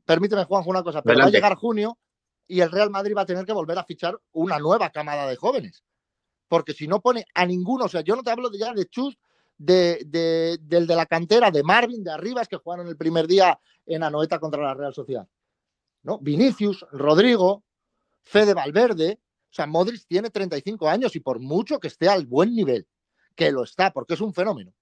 Permíteme, 0.05 0.45
Juanjo, 0.45 0.71
una 0.71 0.83
cosa. 0.83 1.03
Pero 1.03 1.21
va 1.21 1.27
a 1.27 1.31
llegar 1.31 1.55
junio 1.57 1.99
y 2.47 2.61
el 2.61 2.71
Real 2.71 2.91
Madrid 2.91 3.15
va 3.17 3.23
a 3.23 3.27
tener 3.27 3.45
que 3.45 3.53
volver 3.53 3.79
a 3.79 3.85
fichar 3.85 4.19
una 4.33 4.59
nueva 4.59 4.91
camada 4.91 5.27
de 5.27 5.37
jóvenes. 5.37 5.85
Porque 6.49 6.73
si 6.73 6.89
no 6.89 7.01
pone 7.01 7.27
a 7.35 7.45
ninguno, 7.45 7.85
o 7.85 7.89
sea, 7.89 8.01
yo 8.01 8.17
no 8.17 8.23
te 8.23 8.31
hablo 8.31 8.49
de 8.49 8.59
ya 8.59 8.73
de 8.73 8.87
Chus 8.87 9.19
de, 9.59 10.59
del 10.63 10.87
de 10.87 10.97
la 10.97 11.05
cantera, 11.05 11.51
de 11.51 11.63
Marvin, 11.63 12.03
de 12.03 12.11
Arribas, 12.11 12.49
que 12.49 12.57
jugaron 12.57 12.87
el 12.89 12.97
primer 12.97 13.27
día 13.27 13.61
en 13.85 14.03
Anoeta 14.03 14.39
contra 14.39 14.63
la 14.63 14.75
Real 14.75 14.95
Sociedad. 14.95 15.29
¿no? 16.03 16.19
Vinicius, 16.19 16.87
Rodrigo, 16.93 17.65
Fede 18.25 18.55
Valverde. 18.55 19.21
O 19.51 19.55
sea, 19.55 19.67
Modric 19.67 20.07
tiene 20.07 20.31
35 20.31 20.89
años 20.89 21.17
y 21.17 21.21
por 21.21 21.41
mucho 21.41 21.81
que 21.81 21.89
esté 21.89 22.09
al 22.09 22.27
buen 22.27 22.55
nivel, 22.55 22.87
que 23.35 23.51
lo 23.51 23.65
está, 23.65 23.93
porque 23.93 24.15
es 24.15 24.21
un 24.21 24.35
fenómeno, 24.35 24.75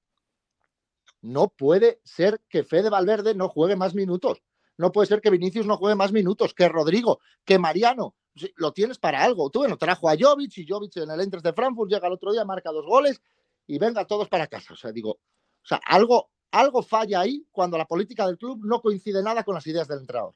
no 1.26 1.48
puede 1.48 2.00
ser 2.04 2.40
que 2.48 2.62
Fede 2.62 2.88
Valverde 2.88 3.34
no 3.34 3.48
juegue 3.48 3.74
más 3.74 3.94
minutos. 3.94 4.42
No 4.78 4.92
puede 4.92 5.08
ser 5.08 5.20
que 5.20 5.30
Vinicius 5.30 5.66
no 5.66 5.76
juegue 5.76 5.96
más 5.96 6.12
minutos, 6.12 6.54
que 6.54 6.68
Rodrigo, 6.68 7.18
que 7.44 7.58
Mariano. 7.58 8.14
Lo 8.56 8.72
tienes 8.72 8.98
para 8.98 9.24
algo. 9.24 9.50
Tú, 9.50 9.60
bueno, 9.60 9.76
trajo 9.76 10.08
a 10.08 10.14
Jovic 10.18 10.58
y 10.58 10.66
Jovic 10.68 10.96
en 10.98 11.10
el 11.10 11.20
Entres 11.20 11.42
de 11.42 11.52
Frankfurt 11.52 11.90
llega 11.90 12.06
el 12.06 12.12
otro 12.12 12.32
día, 12.32 12.44
marca 12.44 12.70
dos 12.70 12.84
goles 12.86 13.20
y 13.66 13.78
venga 13.78 14.04
todos 14.04 14.28
para 14.28 14.46
casa. 14.46 14.74
O 14.74 14.76
sea, 14.76 14.92
digo, 14.92 15.12
o 15.12 15.66
sea, 15.66 15.80
algo, 15.86 16.30
algo 16.52 16.82
falla 16.82 17.20
ahí 17.20 17.44
cuando 17.50 17.76
la 17.76 17.86
política 17.86 18.26
del 18.26 18.38
club 18.38 18.60
no 18.62 18.80
coincide 18.80 19.22
nada 19.22 19.42
con 19.42 19.54
las 19.54 19.66
ideas 19.66 19.88
del 19.88 20.00
entrenador. 20.00 20.34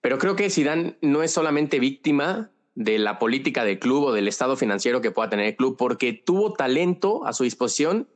Pero 0.00 0.18
creo 0.18 0.36
que 0.36 0.50
Zidane 0.50 0.98
no 1.00 1.22
es 1.22 1.32
solamente 1.32 1.78
víctima 1.78 2.50
de 2.74 2.98
la 2.98 3.18
política 3.18 3.64
del 3.64 3.78
club 3.78 4.04
o 4.04 4.12
del 4.12 4.28
estado 4.28 4.56
financiero 4.56 5.00
que 5.00 5.10
pueda 5.10 5.30
tener 5.30 5.46
el 5.46 5.56
club, 5.56 5.76
porque 5.78 6.12
tuvo 6.12 6.52
talento 6.52 7.24
a 7.24 7.32
su 7.32 7.44
disposición 7.44 8.08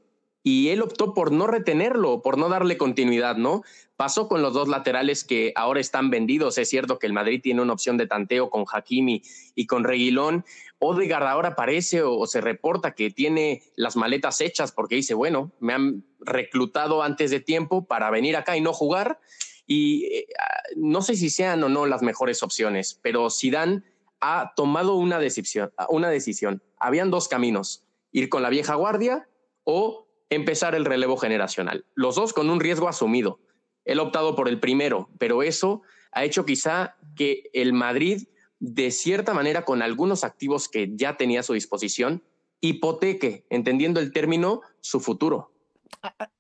y 0.45 0.71
él 0.71 0.83
optó 0.83 1.15
por 1.15 1.31
no 1.31 1.47
retenerlo, 1.47 2.21
por 2.21 2.37
no 2.37 2.49
darle 2.49 2.77
continuidad, 2.77 3.37
¿no? 3.37 3.63
Pasó 3.97 4.27
con 4.27 4.43
los 4.43 4.53
dos 4.53 4.67
laterales 4.67 5.23
que 5.23 5.53
ahora 5.55 5.81
están 5.81 6.11
vendidos. 6.11 6.59
Es 6.59 6.69
cierto 6.69 6.99
que 6.99 7.07
el 7.07 7.13
Madrid 7.13 7.41
tiene 7.41 7.63
una 7.63 7.73
opción 7.73 7.97
de 7.97 8.09
tanteo 8.09 8.51
con 8.51 8.65
Hakimi 8.71 9.23
y 9.55 9.67
con 9.67 9.85
Reguilón. 9.85 10.45
Odegaard 10.81 11.29
ahora 11.29 11.55
parece 11.55 12.03
o, 12.03 12.27
se 12.27 12.41
reporta 12.41 12.97
que 12.97 13.11
tiene 13.11 13.63
las 13.77 13.95
maletas 13.95 14.41
hechas 14.41 14.73
porque 14.73 14.97
dice, 14.97 15.15
bueno, 15.15 15.53
me 15.61 15.75
han 15.75 16.05
reclutado 16.19 17.05
antes 17.05 17.31
de 17.31 17.39
tiempo 17.39 17.87
para 17.87 18.11
venir 18.11 18.37
acá 18.37 18.57
y 18.57 18.61
no 18.61 18.73
jugar. 18.73 19.21
Y 19.65 20.07
eh, 20.07 20.27
no 20.75 21.03
sé 21.03 21.15
si 21.15 21.31
sean 21.31 21.63
o 21.63 21.69
no 21.69 21.87
las 21.87 22.03
mejores 22.03 22.43
opciones, 22.43 22.99
pero 23.01 23.31
Zidane 23.31 23.85
ha 24.21 24.55
tomado 24.57 24.97
una 24.97 25.21
decisión, 25.21 25.73
una 25.89 26.11
decisión. 26.11 26.63
Habían 26.81 27.13
dos 27.13 27.29
caminos, 27.29 27.85
ir 28.11 28.29
con 28.29 28.43
la 28.43 28.51
vieja 28.51 28.75
guardia 28.75 29.29
o 29.63 30.09
empezar 30.35 30.75
el 30.75 30.85
relevo 30.85 31.17
generacional. 31.17 31.85
Los 31.95 32.17
dos 32.17 32.33
con 32.33 32.51
un 32.51 32.61
riesgo 32.61 32.89
asumido. 32.89 33.41
Él 33.85 33.99
ha 33.99 34.03
optado 34.03 34.35
por 34.35 34.49
el 34.49 34.61
primero, 34.61 35.11
pero 35.19 35.43
eso 35.43 35.83
ha 36.13 36.25
hecho 36.25 36.45
quizá 36.45 36.97
que 37.17 37.51
el 37.53 37.73
Madrid, 37.73 38.29
de 38.61 38.91
cierta 38.91 39.35
manera, 39.35 39.65
con 39.65 39.83
algunos 39.83 40.25
activos 40.25 40.69
que 40.69 40.91
ya 40.95 41.17
tenía 41.17 41.41
a 41.41 41.43
su 41.43 41.55
disposición, 41.55 42.23
hipoteque, 42.61 43.47
entendiendo 43.51 44.01
el 44.01 44.13
término, 44.13 44.61
su 44.81 45.01
futuro. 45.01 45.53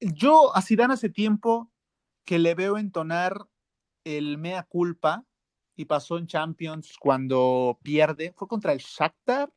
Yo 0.00 0.54
a 0.54 0.62
Zidane 0.62 0.94
hace 0.94 1.08
tiempo 1.08 1.70
que 2.24 2.38
le 2.38 2.54
veo 2.54 2.78
entonar 2.78 3.48
el 4.04 4.38
mea 4.38 4.62
culpa 4.62 5.24
y 5.76 5.86
pasó 5.86 6.18
en 6.18 6.26
Champions 6.26 6.94
cuando 6.98 7.78
pierde. 7.82 8.32
¿Fue 8.36 8.46
contra 8.46 8.72
el 8.72 8.78
Shakhtar, 8.78 9.52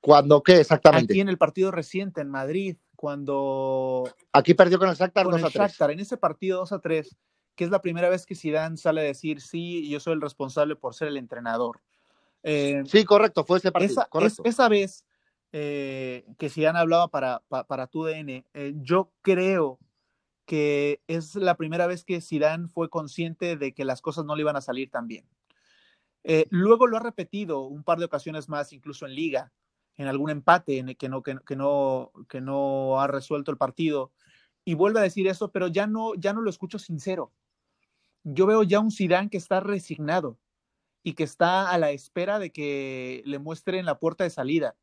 ¿Cuándo 0.00 0.42
qué 0.42 0.60
exactamente? 0.60 1.12
Aquí 1.12 1.20
en 1.20 1.28
el 1.28 1.38
partido 1.38 1.70
reciente 1.70 2.20
en 2.20 2.28
Madrid, 2.28 2.76
cuando... 2.96 4.04
Aquí 4.32 4.54
perdió 4.54 4.78
con 4.78 4.88
el 4.88 4.96
Shakhtar 4.96 5.26
2 5.26 5.44
a 5.44 5.50
3. 5.50 5.80
en 5.92 6.00
ese 6.00 6.16
partido 6.16 6.58
2 6.60 6.72
a 6.72 6.78
3, 6.80 7.16
que 7.54 7.64
es 7.64 7.70
la 7.70 7.80
primera 7.80 8.08
vez 8.08 8.26
que 8.26 8.34
Zidane 8.34 8.76
sale 8.76 9.02
a 9.02 9.04
decir, 9.04 9.40
sí, 9.40 9.88
yo 9.88 10.00
soy 10.00 10.14
el 10.14 10.20
responsable 10.20 10.76
por 10.76 10.94
ser 10.94 11.08
el 11.08 11.16
entrenador. 11.16 11.80
Eh, 12.42 12.82
sí, 12.86 13.04
correcto, 13.04 13.44
fue 13.44 13.58
ese 13.58 13.70
partido. 13.70 14.06
Esa, 14.20 14.42
esa 14.44 14.68
vez 14.68 15.04
eh, 15.52 16.26
que 16.36 16.50
Zidane 16.50 16.80
hablaba 16.80 17.08
para, 17.08 17.42
para, 17.48 17.86
tu 17.86 18.04
DN, 18.04 18.44
eh, 18.54 18.74
yo 18.76 19.12
creo 19.22 19.78
que 20.46 21.00
es 21.06 21.36
la 21.36 21.56
primera 21.56 21.86
vez 21.86 22.04
que 22.04 22.20
Zidane 22.20 22.66
fue 22.68 22.90
consciente 22.90 23.56
de 23.56 23.72
que 23.72 23.84
las 23.84 24.02
cosas 24.02 24.24
no 24.24 24.34
le 24.34 24.42
iban 24.42 24.56
a 24.56 24.60
salir 24.60 24.90
tan 24.90 25.06
bien. 25.06 25.24
Eh, 26.24 26.46
luego 26.50 26.86
lo 26.86 26.96
ha 26.96 27.00
repetido 27.00 27.60
un 27.60 27.84
par 27.84 27.98
de 27.98 28.06
ocasiones 28.06 28.48
más, 28.48 28.72
incluso 28.72 29.06
en 29.06 29.14
liga, 29.14 29.52
en 29.96 30.08
algún 30.08 30.30
empate 30.30 30.78
en 30.78 30.88
el 30.88 30.96
que 30.96 31.08
no, 31.08 31.22
que, 31.22 31.34
no, 31.56 32.12
que 32.28 32.40
no 32.40 33.00
ha 33.00 33.06
resuelto 33.06 33.50
el 33.50 33.58
partido. 33.58 34.10
Y 34.64 34.74
vuelve 34.74 35.00
a 35.00 35.02
decir 35.02 35.28
eso, 35.28 35.52
pero 35.52 35.68
ya 35.68 35.86
no, 35.86 36.14
ya 36.14 36.32
no 36.32 36.40
lo 36.40 36.50
escucho 36.50 36.78
sincero. 36.78 37.32
Yo 38.24 38.46
veo 38.46 38.62
ya 38.62 38.80
un 38.80 38.90
Zidane 38.90 39.28
que 39.28 39.36
está 39.36 39.60
resignado 39.60 40.38
y 41.02 41.12
que 41.12 41.24
está 41.24 41.70
a 41.70 41.76
la 41.78 41.90
espera 41.90 42.38
de 42.38 42.50
que 42.50 43.22
le 43.26 43.38
muestren 43.38 43.84
la 43.84 43.98
puerta 43.98 44.24
de 44.24 44.30
salida. 44.30 44.74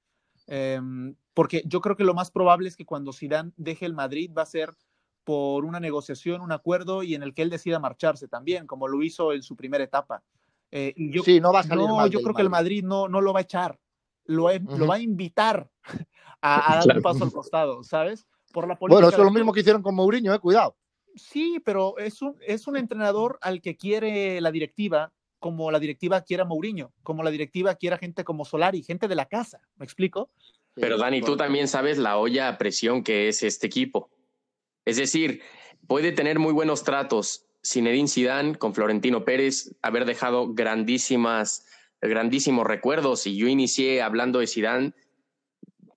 Em, 0.46 1.16
porque 1.34 1.64
yo 1.66 1.82
creo 1.82 1.96
que 1.96 2.04
lo 2.04 2.14
más 2.14 2.30
probable 2.30 2.68
es 2.68 2.78
que 2.78 2.86
cuando 2.86 3.14
Zidane 3.14 3.52
deje 3.58 3.88
el 3.88 3.96
Madrid 3.96 4.32
va 4.38 4.44
a 4.44 4.46
ser 4.46 4.76
por 5.24 5.66
una 5.66 5.80
negociación, 5.80 6.42
un 6.42 6.52
acuerdo 6.52 7.02
y 7.04 7.16
en 7.16 7.24
el 7.24 7.34
que 7.34 7.42
él 7.42 7.50
decida 7.50 7.80
marcharse 7.80 8.28
también, 8.28 8.68
como 8.68 8.88
lo 8.88 9.02
hizo 9.02 9.34
en 9.34 9.42
su 9.42 9.56
primera 9.56 9.84
etapa. 9.84 10.24
Eh, 10.72 10.94
yo, 10.96 11.22
sí, 11.24 11.42
no 11.42 11.52
va 11.52 11.60
a 11.60 11.64
salir 11.64 11.86
no, 11.86 12.08
yo 12.08 12.22
creo 12.22 12.34
que 12.34 12.42
el 12.42 12.50
Madrid 12.50 12.84
no, 12.84 13.10
no 13.10 13.20
lo 13.20 13.34
va 13.34 13.40
a 13.40 13.44
echar, 13.44 13.78
lo, 14.26 14.48
lo 14.54 14.88
va 14.88 14.96
a 14.96 15.00
invitar 15.00 15.70
a, 16.42 16.82
dar 16.86 16.98
un 16.98 17.04
paso 17.04 17.26
al 17.26 17.32
costado, 17.32 17.84
¿sabes? 17.84 18.26
Por 18.54 18.68
la 18.68 18.78
bueno, 18.80 19.10
eso 19.10 19.18
es 19.18 19.24
lo 19.24 19.32
mismo 19.32 19.52
que 19.52 19.62
hicieron 19.62 19.82
con 19.82 19.96
Mourinho, 19.96 20.34
eh, 20.34 20.40
cuidado. 20.40 20.76
Sí, 21.16 21.62
pero 21.66 21.98
es 21.98 22.22
un, 22.22 22.38
es 22.46 22.68
un 22.68 22.78
entrenador 22.78 23.38
al 23.42 23.62
que 23.62 23.76
quiere 23.76 24.40
la 24.40 24.52
directiva, 24.52 25.12
como 25.40 25.72
la 25.72 25.80
directiva 25.80 26.22
quiera 26.22 26.46
Mourinho, 26.46 26.94
como 27.04 27.24
la 27.24 27.32
directiva 27.32 27.76
quiera 27.76 27.98
gente 27.98 28.24
como 28.24 28.46
Solari, 28.46 28.84
gente 28.84 29.08
de 29.08 29.16
la 29.16 29.26
casa, 29.26 29.60
¿me 29.76 29.86
explico? 29.86 30.30
Pero 30.74 30.98
Dani, 30.98 31.22
tú 31.22 31.36
también 31.36 31.68
sabes 31.68 31.98
la 31.98 32.18
olla 32.18 32.48
a 32.48 32.58
presión 32.58 33.04
que 33.04 33.28
es 33.28 33.44
este 33.44 33.68
equipo. 33.68 34.10
Es 34.86 34.98
decir, 34.98 35.42
puede 35.88 36.12
tener 36.12 36.40
muy 36.40 36.54
buenos 36.54 36.84
tratos, 36.84 37.46
Zinedine 37.66 38.08
Zidane 38.08 38.56
con 38.56 38.74
Florentino 38.74 39.24
Pérez, 39.24 39.76
haber 39.82 40.06
dejado 40.06 40.54
grandísimas, 40.54 41.66
grandísimos 42.02 42.66
recuerdos. 42.66 43.28
Y 43.28 43.38
yo 43.38 43.48
inicié 43.48 44.02
hablando 44.02 44.40
de 44.40 44.48
Zidane, 44.48 44.94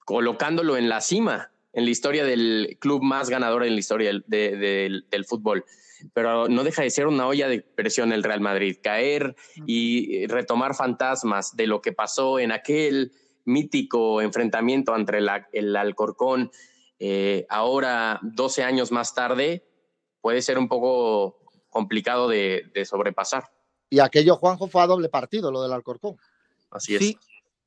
colocándolo 0.04 0.76
en 0.76 0.88
la 0.88 1.00
cima, 1.00 1.50
en 1.72 1.84
la 1.84 1.90
historia 1.90 2.24
del 2.24 2.76
club 2.80 3.02
más 3.02 3.30
ganador 3.30 3.64
en 3.64 3.72
la 3.72 3.80
historia 3.80 4.10
del, 4.26 5.04
del, 5.10 5.24
fútbol. 5.24 5.64
Pero 6.12 6.48
no 6.48 6.64
deja 6.64 6.82
de 6.82 6.90
ser 6.90 7.06
una 7.06 7.26
olla 7.26 7.48
de 7.48 7.62
presión 7.62 8.12
el 8.12 8.22
Real 8.22 8.40
Madrid. 8.40 8.76
Caer 8.82 9.34
y 9.66 10.26
retomar 10.26 10.74
fantasmas 10.74 11.56
de 11.56 11.66
lo 11.66 11.80
que 11.80 11.92
pasó 11.92 12.38
en 12.38 12.52
aquel 12.52 13.12
mítico 13.46 14.20
enfrentamiento 14.20 14.94
entre 14.96 15.20
el 15.52 15.76
Alcorcón, 15.76 16.50
eh, 16.98 17.46
ahora 17.48 18.20
12 18.22 18.62
años 18.62 18.92
más 18.92 19.14
tarde, 19.14 19.64
puede 20.20 20.42
ser 20.42 20.58
un 20.58 20.68
poco 20.68 21.43
complicado 21.74 22.28
de, 22.28 22.86
sobrepasar. 22.88 23.50
Y 23.90 23.98
aquello, 23.98 24.36
Juanjo, 24.36 24.68
fue 24.68 24.80
a 24.80 24.86
doble 24.86 25.08
partido, 25.08 25.50
lo 25.50 25.60
del 25.62 25.72
Alcorcón. 25.72 26.16
Así 26.70 26.94
es. 26.94 27.00
Sí, 27.00 27.18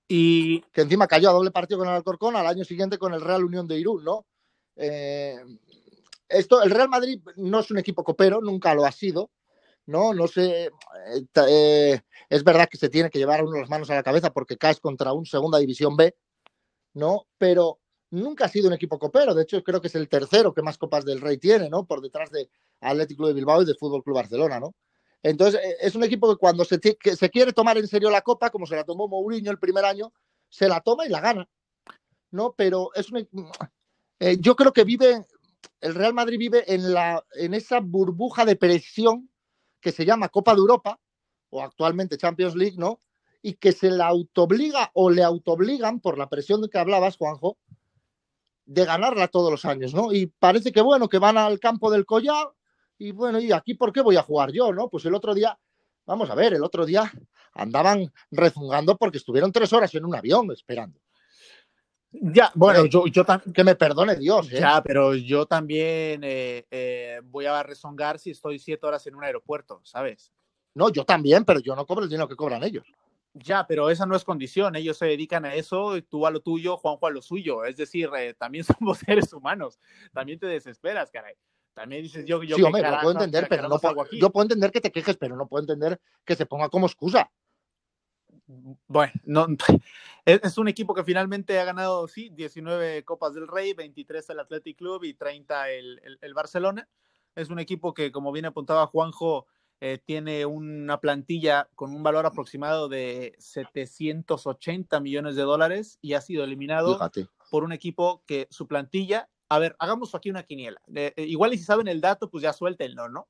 y 0.08 0.62
que 0.72 0.82
encima 0.82 1.08
cayó 1.08 1.30
a 1.30 1.34
doble 1.34 1.52
partido 1.52 1.80
con 1.80 1.89
el 1.89 1.93
Alcorcón 1.93 2.38
al 2.38 2.48
año 2.48 2.63
siguiente 2.63 2.98
con 2.98 3.13
el 3.13 3.22
Real 3.22 3.43
Unión 3.43 3.67
de 3.67 3.78
Irún, 3.78 4.04
¿no? 4.06 4.26
Eh, 4.78 5.38
esto, 6.30 6.63
el 6.63 6.72
Real 6.72 6.88
Madrid 6.88 7.22
no 7.36 7.60
es 7.60 7.70
un 7.70 7.80
equipo 7.80 8.04
copero, 8.04 8.39
nunca 8.41 8.74
lo 8.74 8.86
ha 8.86 8.91
sido, 8.93 9.30
¿no? 9.86 10.13
No 10.13 10.28
sé, 10.28 10.65
eh, 10.67 10.72
eh, 11.50 12.02
es 12.30 12.43
verdad 12.46 12.70
que 12.70 12.78
se 12.78 12.89
tiene 12.89 13.10
que 13.10 13.20
llevar 13.20 13.43
uno 13.43 13.60
las 13.60 13.70
manos 13.70 13.89
a 13.89 13.96
la 13.96 14.04
cabeza 14.04 14.32
porque 14.32 14.58
caes 14.58 14.80
contra 14.80 15.12
un 15.12 15.26
segunda 15.26 15.58
división 15.60 15.98
B, 15.98 16.15
¿no? 16.93 17.28
Pero 17.38 17.80
nunca 18.12 18.46
ha 18.46 18.50
sido 18.50 18.67
un 18.67 18.74
equipo 18.74 18.98
copero, 18.98 19.36
de 19.36 19.43
hecho 19.43 19.62
creo 19.63 19.82
que 19.82 19.89
es 19.89 19.96
el 19.96 20.08
tercero 20.08 20.54
que 20.54 20.62
más 20.62 20.78
copas 20.78 21.04
del 21.04 21.20
Rey 21.20 21.38
tiene, 21.38 21.70
¿no? 21.70 21.86
Por 21.86 22.00
detrás 22.00 22.32
de 22.32 22.50
Atlético 22.81 23.27
de 23.27 23.33
Bilbao 23.33 23.61
y 23.61 23.65
de 23.65 23.75
Fútbol 23.75 24.03
Club 24.03 24.15
Barcelona, 24.15 24.59
¿no? 24.59 24.75
Entonces, 25.23 25.59
eh, 25.63 25.77
es 25.81 25.95
un 25.95 26.03
equipo 26.03 26.29
que 26.29 26.39
cuando 26.39 26.63
se, 26.63 26.79
se, 26.79 27.29
quiere 27.29 27.53
tomar 27.53 27.77
en 27.77 27.87
serio 27.87 28.09
la 28.09 28.21
copa, 28.21 28.49
como 28.49 28.65
se 28.65 28.75
la 28.75 28.83
tomó 28.83 29.07
Mourinho 29.07 29.51
el 29.51 29.59
primer 29.59 29.85
año, 29.85 30.13
se 30.49 30.67
la 30.67 30.79
toma 30.81 31.05
y 31.05 31.09
la 31.09 31.19
gana, 31.19 31.49
¿no? 32.31 32.53
Pero 32.55 32.91
es 32.93 33.11
un, 33.11 33.27
eh, 34.19 34.37
yo 34.39 34.55
creo 34.55 34.73
que 34.73 34.83
vive, 34.83 35.25
el 35.81 35.95
Real 35.95 36.13
Madrid 36.13 36.37
vive 36.39 36.73
en, 36.73 36.93
la, 36.93 37.23
en 37.33 37.53
esa 37.53 37.79
burbuja 37.79 38.45
de 38.45 38.55
presión 38.55 39.29
que 39.81 39.91
se 39.91 40.05
llama 40.05 40.29
Copa 40.29 40.53
de 40.53 40.59
Europa, 40.59 40.99
o 41.49 41.61
actualmente 41.61 42.17
Champions 42.17 42.55
League, 42.55 42.77
¿no? 42.77 43.01
Y 43.41 43.53
que 43.53 43.71
se 43.71 43.89
la 43.89 44.07
autoobliga 44.07 44.91
o 44.93 45.09
le 45.09 45.23
autoobligan 45.23 45.99
por 45.99 46.17
la 46.17 46.29
presión 46.29 46.61
de 46.61 46.69
que 46.69 46.77
hablabas, 46.77 47.17
Juanjo, 47.17 47.57
de 48.65 48.85
ganarla 48.85 49.29
todos 49.29 49.49
los 49.49 49.65
años, 49.65 49.93
¿no? 49.93 50.11
Y 50.11 50.27
parece 50.27 50.71
que, 50.71 50.81
bueno, 50.81 51.07
que 51.07 51.19
van 51.19 51.37
al 51.37 51.59
campo 51.59 51.89
del 51.89 52.05
Collao 52.05 52.55
y 52.97 53.12
bueno, 53.12 53.39
¿y 53.39 53.51
aquí 53.51 53.73
por 53.73 53.93
qué 53.93 54.01
voy 54.01 54.17
a 54.17 54.23
jugar 54.23 54.51
yo, 54.51 54.73
no? 54.73 54.89
Pues 54.89 55.05
el 55.05 55.13
otro 55.13 55.33
día, 55.33 55.57
vamos 56.05 56.29
a 56.29 56.36
ver, 56.36 56.53
el 56.53 56.63
otro 56.63 56.86
día 56.86 57.12
andaban 57.53 58.12
rezungando 58.31 58.97
porque 58.97 59.17
estuvieron 59.17 59.51
tres 59.51 59.71
horas 59.73 59.93
en 59.95 60.05
un 60.05 60.15
avión 60.15 60.51
esperando. 60.51 60.99
Ya, 62.12 62.51
bueno, 62.55 62.86
yo, 62.86 63.05
yo 63.07 63.25
también. 63.25 63.53
Que 63.53 63.63
me 63.63 63.75
perdone 63.75 64.15
Dios, 64.15 64.51
¿eh? 64.51 64.60
Ya, 64.60 64.81
pero 64.81 65.13
yo 65.13 65.45
también 65.45 66.23
eh, 66.23 66.65
eh, 66.71 67.19
voy 67.23 67.45
a 67.45 67.62
rezongar 67.63 68.17
si 68.17 68.31
estoy 68.31 68.60
siete 68.60 68.86
horas 68.86 69.05
en 69.07 69.15
un 69.15 69.23
aeropuerto, 69.23 69.81
¿sabes? 69.83 70.31
No, 70.73 70.89
yo 70.89 71.03
también, 71.03 71.43
pero 71.43 71.60
yo 71.60 71.75
no 71.75 71.86
cobro 71.86 72.03
el 72.03 72.10
dinero 72.10 72.27
que 72.27 72.36
cobran 72.36 72.63
ellos. 72.63 72.86
Ya, 73.33 73.67
pero 73.67 73.89
esa 73.89 74.05
no 74.05 74.15
es 74.15 74.23
condición. 74.23 74.75
Ellos 74.75 74.97
se 74.97 75.05
dedican 75.05 75.45
a 75.45 75.53
eso, 75.53 76.01
tú 76.03 76.25
a 76.25 76.31
lo 76.31 76.39
tuyo, 76.39 76.77
Juanjo 76.77 77.07
a 77.07 77.12
lo 77.12 77.21
suyo. 77.21 77.65
Es 77.65 77.77
decir, 77.77 78.10
también 78.38 78.63
somos 78.79 78.99
seres 78.99 79.33
humanos. 79.33 79.79
También 80.13 80.39
te 80.39 80.47
desesperas, 80.47 81.12
caray. 81.12 81.36
También 81.77 82.01
dices 82.01 82.25
yo, 82.25 82.41
yo 82.41 82.55
sí, 82.55 82.63
hombre, 82.63 82.81
lo 82.81 82.99
puedo 83.01 83.11
entender, 83.11 83.45
pero 83.47 83.69
no 83.69 83.77
puedo, 83.77 84.09
yo 84.11 84.31
puedo 84.31 84.45
entender 84.45 84.71
que 84.71 84.81
te 84.81 84.91
quejes, 84.91 85.15
pero 85.15 85.35
no 85.35 85.47
puedo 85.47 85.61
entender 85.61 86.01
que 86.25 86.35
se 86.35 86.47
ponga 86.47 86.69
como 86.69 86.87
excusa. 86.87 87.31
Bueno, 88.87 89.13
no, 89.25 89.45
es, 90.25 90.57
un 90.57 90.69
equipo 90.69 90.95
que 90.95 91.03
finalmente 91.03 91.59
ha 91.59 91.65
ganado, 91.65 92.07
sí, 92.07 92.29
19 92.29 93.05
Copas 93.05 93.35
del 93.35 93.47
Rey, 93.47 93.73
23 93.73 94.27
el 94.31 94.39
Athletic 94.39 94.75
Club 94.75 95.03
y 95.03 95.13
30 95.13 95.69
el, 95.69 96.01
el, 96.03 96.17
el 96.19 96.33
Barcelona. 96.33 96.89
Es 97.35 97.51
un 97.51 97.59
equipo 97.59 97.93
que, 97.93 98.11
como 98.11 98.31
bien 98.31 98.45
apuntaba 98.45 98.87
Juanjo, 98.87 99.45
eh, 99.79 99.99
tiene 100.03 100.47
una 100.47 100.99
plantilla 100.99 101.69
con 101.75 101.93
un 101.93 102.01
valor 102.01 102.25
aproximado 102.25 102.89
de 102.89 103.35
780 103.37 104.99
millones 104.99 105.35
de 105.35 105.43
dólares 105.43 105.99
y 106.01 106.13
ha 106.13 106.21
sido 106.21 106.43
eliminado 106.43 106.97
por 107.51 107.63
un 107.63 107.71
equipo 107.71 108.23
que 108.25 108.47
su 108.49 108.65
plantilla, 108.65 109.29
a 109.49 109.60
ver, 109.60 109.75
hagamos 109.79 110.13
aquí 110.15 110.29
una 110.29 110.43
quiniela. 110.43 110.81
Eh, 110.93 111.13
igual 111.17 111.53
y 111.53 111.57
si 111.57 111.63
saben 111.63 111.88
el 111.88 112.01
dato, 112.01 112.29
pues 112.29 112.43
ya 112.43 112.53
suéltenlo, 112.53 113.10
¿no? 113.10 113.27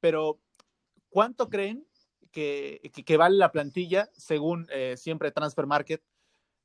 Pero, 0.00 0.40
¿cuánto 1.08 1.48
creen 1.48 1.86
que, 2.30 2.80
que, 3.04 3.16
vale 3.16 3.36
la 3.36 3.52
plantilla 3.52 4.08
según 4.12 4.66
eh, 4.70 4.96
siempre 4.96 5.32
Transfer 5.32 5.66
Market 5.66 6.02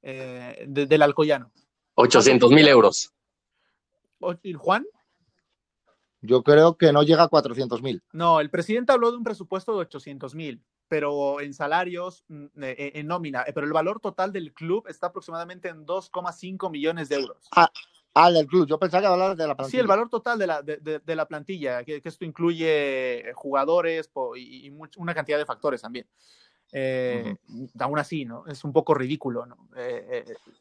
del 0.02 1.02
Alcoyano? 1.02 1.52
800 1.96 2.52
mil 2.52 2.68
euros. 2.68 3.14
Juan? 4.58 4.86
Yo 6.22 6.42
creo 6.42 6.78
que 6.78 6.94
no 6.94 7.04
llega 7.04 7.24
a 7.24 7.28
400 7.28 7.82
mil. 7.82 8.02
No, 8.14 8.40
el 8.40 8.50
presidente 8.50 8.94
habló 8.94 9.12
de 9.12 9.18
un 9.18 9.26
presupuesto 9.26 9.74
de 9.74 9.80
800 9.80 10.34
mil, 10.36 10.64
pero 10.88 11.42
en 11.42 11.54
salarios, 11.54 12.24
mm, 12.30 12.46
eh, 12.64 12.76
eh, 12.78 12.92
en 12.96 13.08
nómina, 13.08 13.42
eh, 13.42 13.52
pero 13.54 13.68
el 13.68 13.74
valor 13.74 14.00
total 14.00 14.32
del 14.32 14.54
club 14.54 14.88
está 14.88 15.08
aproximadamente 15.08 15.68
en 15.68 15.86
2,5 15.86 16.72
millones 16.72 17.10
de 17.10 17.16
euros. 17.16 17.50
Ah, 17.52 17.70
ah, 18.14 18.32
del 18.32 18.48
club, 18.48 18.68
yo 18.68 18.80
pensaba 18.80 19.02
que 19.02 19.08
hablaba 19.08 19.36
de 19.36 19.48
la 19.48 19.56
plantilla. 19.56 19.78
Sí, 19.78 19.82
el 19.82 19.88
valor 19.88 20.10
total 20.10 20.40
de 20.40 20.48
la, 20.48 20.62
de, 20.62 21.16
la 21.16 21.28
plantilla, 21.28 21.84
que, 21.84 22.02
esto 22.04 22.26
incluye 22.26 23.32
jugadores 23.34 24.10
y, 24.36 24.72
una 24.98 25.14
cantidad 25.14 25.38
de 25.38 25.46
factores 25.46 25.82
también. 25.82 26.08
Aún 27.80 28.00
así, 28.00 28.26
¿no? 28.26 28.46
Es 28.48 28.64
un 28.64 28.74
poco 28.74 28.94
ridículo, 28.94 29.46
¿no? 29.46 29.70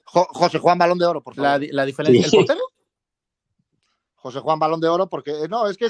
José 0.04 0.58
Juan 0.58 0.78
Balón 0.78 0.98
de 0.98 1.06
Oro, 1.06 1.22
por 1.22 1.34
favor. 1.34 1.60
La, 1.60 1.66
la 1.70 1.84
diferencia. 1.84 2.26
¿El 2.26 2.30
portero? 2.30 2.62
José 4.22 4.38
Juan 4.38 4.58
Balón 4.58 4.80
de 4.80 4.88
Oro, 4.88 5.08
porque 5.08 5.32
eh, 5.32 5.48
no, 5.48 5.66
es 5.66 5.76
que 5.76 5.86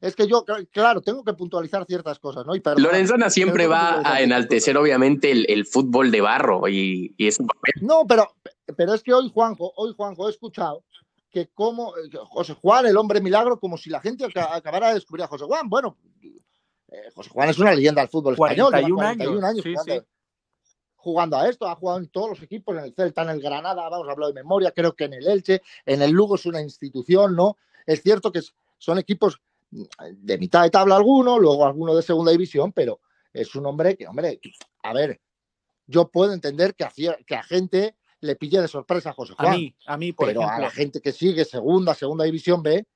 es, 0.00 0.14
que 0.14 0.28
yo, 0.28 0.44
claro, 0.70 1.00
tengo 1.00 1.24
que 1.24 1.34
puntualizar 1.34 1.84
ciertas 1.84 2.20
cosas, 2.20 2.46
¿no? 2.46 2.54
Y 2.54 2.62
Lorenzana 2.76 3.28
siempre 3.28 3.66
va 3.66 4.02
a 4.04 4.20
enaltecer, 4.20 4.76
obviamente, 4.76 5.32
el, 5.32 5.66
fútbol 5.66 6.12
de 6.12 6.20
barro 6.20 6.68
y, 6.68 7.12
y 7.16 7.26
es 7.26 7.40
un 7.40 7.48
papel. 7.48 7.74
No, 7.80 8.06
pero, 8.06 8.35
pero 8.76 8.94
es 8.94 9.02
que 9.02 9.12
hoy, 9.12 9.30
Juanjo, 9.32 9.72
hoy, 9.76 9.94
Juanjo, 9.96 10.28
he 10.28 10.30
escuchado 10.30 10.84
que 11.30 11.48
como 11.48 11.92
José 12.28 12.54
Juan, 12.54 12.86
el 12.86 12.96
hombre 12.96 13.20
milagro, 13.20 13.60
como 13.60 13.76
si 13.76 13.90
la 13.90 14.00
gente 14.00 14.24
acabara 14.24 14.88
de 14.88 14.94
descubrir 14.94 15.24
a 15.24 15.28
José 15.28 15.44
Juan. 15.44 15.68
Bueno, 15.68 15.98
eh, 16.88 17.10
José 17.14 17.30
Juan 17.30 17.50
es 17.50 17.58
una 17.58 17.74
leyenda 17.74 18.00
del 18.00 18.08
fútbol 18.08 18.34
español. 18.34 18.70
41 18.70 19.06
años. 19.06 19.44
años 19.44 19.64
jugando, 21.06 21.36
a 21.36 21.48
esto, 21.48 21.68
ha 21.68 21.76
jugado 21.76 22.00
en 22.00 22.08
todos 22.08 22.30
los 22.30 22.42
equipos, 22.42 22.76
en 22.76 22.82
el 22.82 22.92
Celta, 22.92 23.22
en 23.22 23.28
el 23.28 23.40
Granada, 23.40 23.88
vamos 23.88 24.08
a 24.08 24.10
hablar 24.10 24.26
de 24.26 24.34
memoria, 24.34 24.72
creo 24.72 24.96
que 24.96 25.04
en 25.04 25.14
el 25.14 25.28
Elche, 25.28 25.62
en 25.84 26.02
el 26.02 26.10
Lugo 26.10 26.34
es 26.34 26.46
una 26.46 26.60
institución, 26.60 27.36
¿no? 27.36 27.58
Es 27.86 28.02
cierto 28.02 28.32
que 28.32 28.40
son 28.76 28.98
equipos 28.98 29.40
de 29.70 30.38
mitad 30.38 30.64
de 30.64 30.70
tabla 30.70 30.96
alguno, 30.96 31.38
luego 31.38 31.64
alguno 31.64 31.94
de 31.94 32.02
segunda 32.02 32.32
división, 32.32 32.72
pero 32.72 32.98
es 33.32 33.54
un 33.54 33.66
hombre 33.66 33.96
que, 33.96 34.08
hombre, 34.08 34.40
a 34.82 34.92
ver, 34.92 35.20
yo 35.86 36.08
puedo 36.08 36.32
entender 36.32 36.74
que 36.74 36.82
a, 36.82 36.92
que 37.24 37.36
a 37.36 37.42
gente 37.44 37.94
le 38.20 38.36
pille 38.36 38.60
de 38.60 38.68
sorpresa 38.68 39.10
a 39.10 39.12
José 39.12 39.34
Juan. 39.34 39.52
A 39.52 39.56
mí, 39.56 39.74
a 39.86 39.96
mí, 39.96 40.12
por 40.12 40.26
pero 40.28 40.48
a 40.48 40.58
la 40.58 40.70
gente 40.70 41.00
que 41.00 41.12
sigue 41.12 41.44
segunda, 41.44 41.94
segunda 41.94 42.24
división 42.24 42.62
B, 42.62 42.86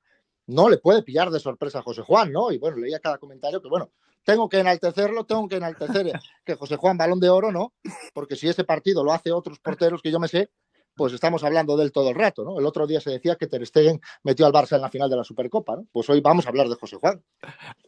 no 0.47 0.69
le 0.69 0.77
puede 0.77 1.03
pillar 1.03 1.29
de 1.29 1.39
sorpresa 1.39 1.79
a 1.79 1.83
José 1.83 2.01
Juan, 2.01 2.31
¿no? 2.31 2.51
Y 2.51 2.57
bueno, 2.57 2.77
leía 2.77 2.99
cada 2.99 3.17
comentario 3.17 3.61
que, 3.61 3.69
bueno, 3.69 3.91
tengo 4.23 4.49
que 4.49 4.59
enaltecerlo, 4.59 5.25
tengo 5.25 5.47
que 5.47 5.57
enaltecer 5.57 6.11
que 6.45 6.55
José 6.55 6.75
Juan 6.75 6.97
Balón 6.97 7.19
de 7.19 7.29
Oro, 7.29 7.51
¿no? 7.51 7.73
Porque 8.13 8.35
si 8.35 8.47
ese 8.47 8.63
partido 8.63 9.03
lo 9.03 9.13
hace 9.13 9.31
otros 9.31 9.59
porteros 9.87 10.01
que 10.01 10.11
yo 10.11 10.19
me 10.19 10.27
sé, 10.27 10.49
pues 10.93 11.13
estamos 11.13 11.43
hablando 11.43 11.77
de 11.77 11.85
él 11.85 11.91
todo 11.91 12.09
el 12.09 12.15
rato, 12.15 12.43
¿no? 12.43 12.59
El 12.59 12.65
otro 12.65 12.85
día 12.85 12.99
se 12.99 13.11
decía 13.11 13.37
que 13.37 13.47
Ter 13.47 13.65
Stegen 13.65 14.01
metió 14.23 14.45
al 14.45 14.51
Barça 14.51 14.75
en 14.75 14.81
la 14.81 14.89
final 14.89 15.09
de 15.09 15.15
la 15.15 15.23
Supercopa, 15.23 15.77
¿no? 15.77 15.87
Pues 15.91 16.09
hoy 16.09 16.19
vamos 16.19 16.45
a 16.45 16.49
hablar 16.49 16.67
de 16.67 16.75
José 16.75 16.97
Juan. 16.97 17.23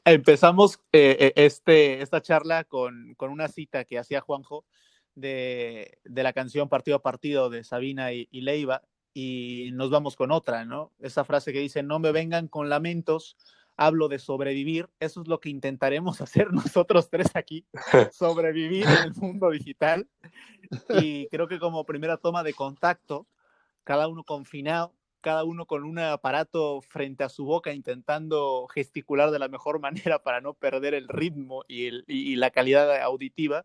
Empezamos 0.05 0.79
eh, 0.91 1.17
eh, 1.19 1.33
este, 1.35 2.01
esta 2.01 2.21
charla 2.21 2.63
con, 2.63 3.13
con, 3.17 3.29
una 3.29 3.49
cita 3.49 3.83
que 3.83 3.99
hacía 3.99 4.21
Juanjo 4.21 4.65
de, 5.15 5.99
de, 6.03 6.23
la 6.23 6.33
canción 6.33 6.69
Partido 6.69 6.97
a 6.97 7.01
Partido 7.01 7.49
de 7.49 7.63
Sabina 7.63 8.13
y, 8.13 8.27
y 8.31 8.41
Leiva 8.41 8.81
y 9.13 9.69
nos 9.73 9.89
vamos 9.89 10.15
con 10.15 10.31
otra, 10.31 10.65
¿no? 10.65 10.91
Esa 10.99 11.23
frase 11.23 11.53
que 11.53 11.59
dice, 11.59 11.83
no 11.83 11.99
me 11.99 12.11
vengan 12.11 12.47
con 12.47 12.69
lamentos, 12.69 13.37
hablo 13.77 14.07
de 14.07 14.19
sobrevivir. 14.19 14.89
Eso 14.99 15.21
es 15.21 15.27
lo 15.27 15.39
que 15.39 15.49
intentaremos 15.49 16.21
hacer 16.21 16.51
nosotros 16.51 17.09
tres 17.09 17.35
aquí, 17.35 17.65
sobrevivir 18.11 18.85
en 18.85 19.03
el 19.03 19.13
mundo 19.15 19.49
digital. 19.51 20.07
Y 21.01 21.27
creo 21.27 21.47
que 21.47 21.59
como 21.59 21.85
primera 21.85 22.17
toma 22.17 22.43
de 22.43 22.53
contacto, 22.53 23.27
cada 23.83 24.07
uno 24.07 24.23
confinado, 24.23 24.93
cada 25.21 25.43
uno 25.43 25.65
con 25.65 25.85
un 25.85 25.99
aparato 25.99 26.81
frente 26.81 27.23
a 27.23 27.29
su 27.29 27.45
boca 27.45 27.73
intentando 27.73 28.67
gesticular 28.67 29.31
de 29.31 29.39
la 29.39 29.47
mejor 29.47 29.79
manera 29.79 30.21
para 30.21 30.41
no 30.41 30.53
perder 30.53 30.93
el 30.93 31.07
ritmo 31.07 31.63
y, 31.67 32.35
la 32.35 32.51
calidad 32.51 33.01
auditiva, 33.01 33.63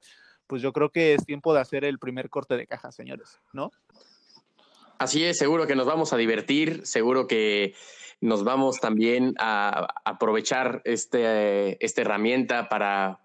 pues 0.48 0.62
yo 0.62 0.72
creo 0.72 0.90
que 0.90 1.14
es 1.14 1.24
tiempo 1.24 1.54
de 1.54 1.60
hacer 1.60 1.84
el 1.84 1.98
primer 1.98 2.30
corte 2.30 2.56
de 2.56 2.66
caja, 2.66 2.90
señores, 2.90 3.38
¿no? 3.52 3.70
Así 4.98 5.24
es, 5.24 5.38
seguro 5.38 5.68
que 5.68 5.76
nos 5.76 5.86
vamos 5.86 6.12
a 6.12 6.16
divertir, 6.16 6.84
seguro 6.84 7.28
que 7.28 7.74
nos 8.20 8.42
vamos 8.42 8.80
también 8.80 9.34
a 9.38 9.86
aprovechar 10.04 10.82
este, 10.84 11.84
esta 11.84 12.00
herramienta 12.00 12.68
para 12.68 13.20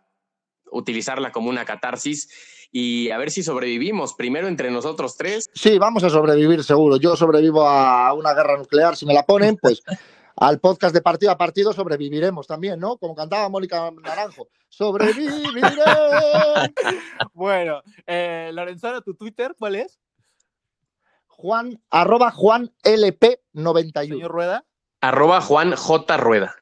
utilizarla 0.72 1.32
como 1.32 1.50
una 1.50 1.66
catarsis 1.66 2.68
y 2.72 3.12
a 3.12 3.18
ver 3.18 3.32
si 3.32 3.44
sobrevivimos 3.44 4.14
primero 4.14 4.48
entre 4.48 4.72
nosotros 4.72 5.16
tres. 5.16 5.50
Sí, 5.54 5.78
vamos 5.78 6.04
a 6.04 6.10
sobrevivir 6.10 6.64
seguro. 6.64 6.98
Yo 6.98 7.16
sobrevivo 7.16 7.68
a 7.68 8.14
una 8.14 8.34
guerra 8.34 8.58
nuclear 8.58 8.96
si 8.96 9.06
me 9.06 9.14
la 9.14 9.24
ponen, 9.24 9.58
pues 9.58 9.82
al 10.36 10.60
podcast 10.60 10.94
de 10.94 11.02
partido 11.02 11.32
a 11.32 11.38
partido 11.38 11.74
sobreviviremos 11.74 12.48
también, 12.48 12.80
¿no? 12.80 12.98
Como 12.98 13.16
cantaba 13.16 13.50
Mónica 13.50 13.92
Naranjo. 13.92 14.50
Sobreviviré. 14.70 15.62
bueno, 17.34 17.82
eh, 18.06 18.52
Lorenzano, 18.54 19.02
¿tu 19.02 19.16
Twitter 19.16 19.56
cuál 19.58 19.76
es? 19.76 20.00
Juan, 21.28 21.82
arroba 21.90 22.32
Juan 22.32 22.72
LP91. 22.84 24.08
Señor 24.08 24.32
Rueda 24.32 24.66
arroba 25.04 25.42
Juan 25.42 25.76
J. 25.76 26.18
Rueda. 26.18 26.56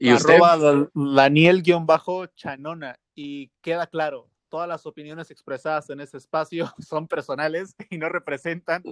¿Y 0.00 0.08
arroba 0.08 0.88
Daniel-Chanona. 0.94 2.98
Y 3.14 3.50
queda 3.60 3.86
claro, 3.86 4.30
todas 4.54 4.68
las 4.68 4.86
opiniones 4.86 5.32
expresadas 5.32 5.90
en 5.90 5.98
ese 5.98 6.16
espacio 6.16 6.72
son 6.78 7.08
personales 7.08 7.74
y 7.90 7.98
no 7.98 8.08
representan 8.08 8.84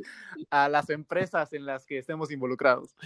a 0.50 0.68
las 0.68 0.90
empresas 0.90 1.52
en 1.52 1.66
las 1.66 1.86
que 1.86 1.98
estemos 1.98 2.32
involucrados. 2.32 2.96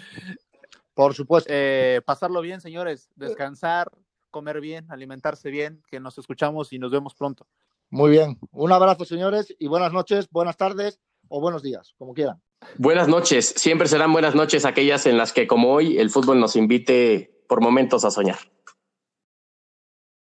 Por 0.95 1.13
supuesto. 1.13 1.51
Eh, 1.53 2.01
pasarlo 2.07 2.41
bien, 2.41 2.63
señores, 2.63 3.11
descansar, 3.15 3.93
comer 4.31 4.63
bien, 4.63 4.91
alimentarse 4.91 5.51
bien, 5.51 5.83
que 5.91 6.01
nos 6.01 6.17
escuchamos 6.17 6.73
y 6.73 6.79
nos 6.79 6.91
vemos 6.91 7.15
pronto. 7.15 7.47
Muy 7.91 8.11
bien, 8.11 8.39
un 8.53 8.73
abrazo, 8.73 9.05
señores, 9.05 9.55
y 9.59 9.67
buenas 9.67 9.93
noches, 9.93 10.27
buenas 10.31 10.57
tardes 10.57 10.99
o 11.29 11.43
buenos 11.43 11.63
días, 11.63 11.95
como 11.99 12.15
quieran. 12.15 12.41
Buenas 12.79 13.07
noches, 13.07 13.53
siempre 13.55 13.87
serán 13.87 14.15
buenas 14.15 14.35
noches 14.35 14.65
aquellas 14.65 15.05
en 15.05 15.19
las 15.19 15.35
que 15.35 15.47
como 15.47 15.75
hoy 15.75 15.99
el 15.99 16.09
fútbol 16.09 16.41
nos 16.41 16.57
invite 16.57 17.39
por 17.51 17.61
momentos 17.61 18.07
a 18.07 18.11
soñar. 18.11 18.39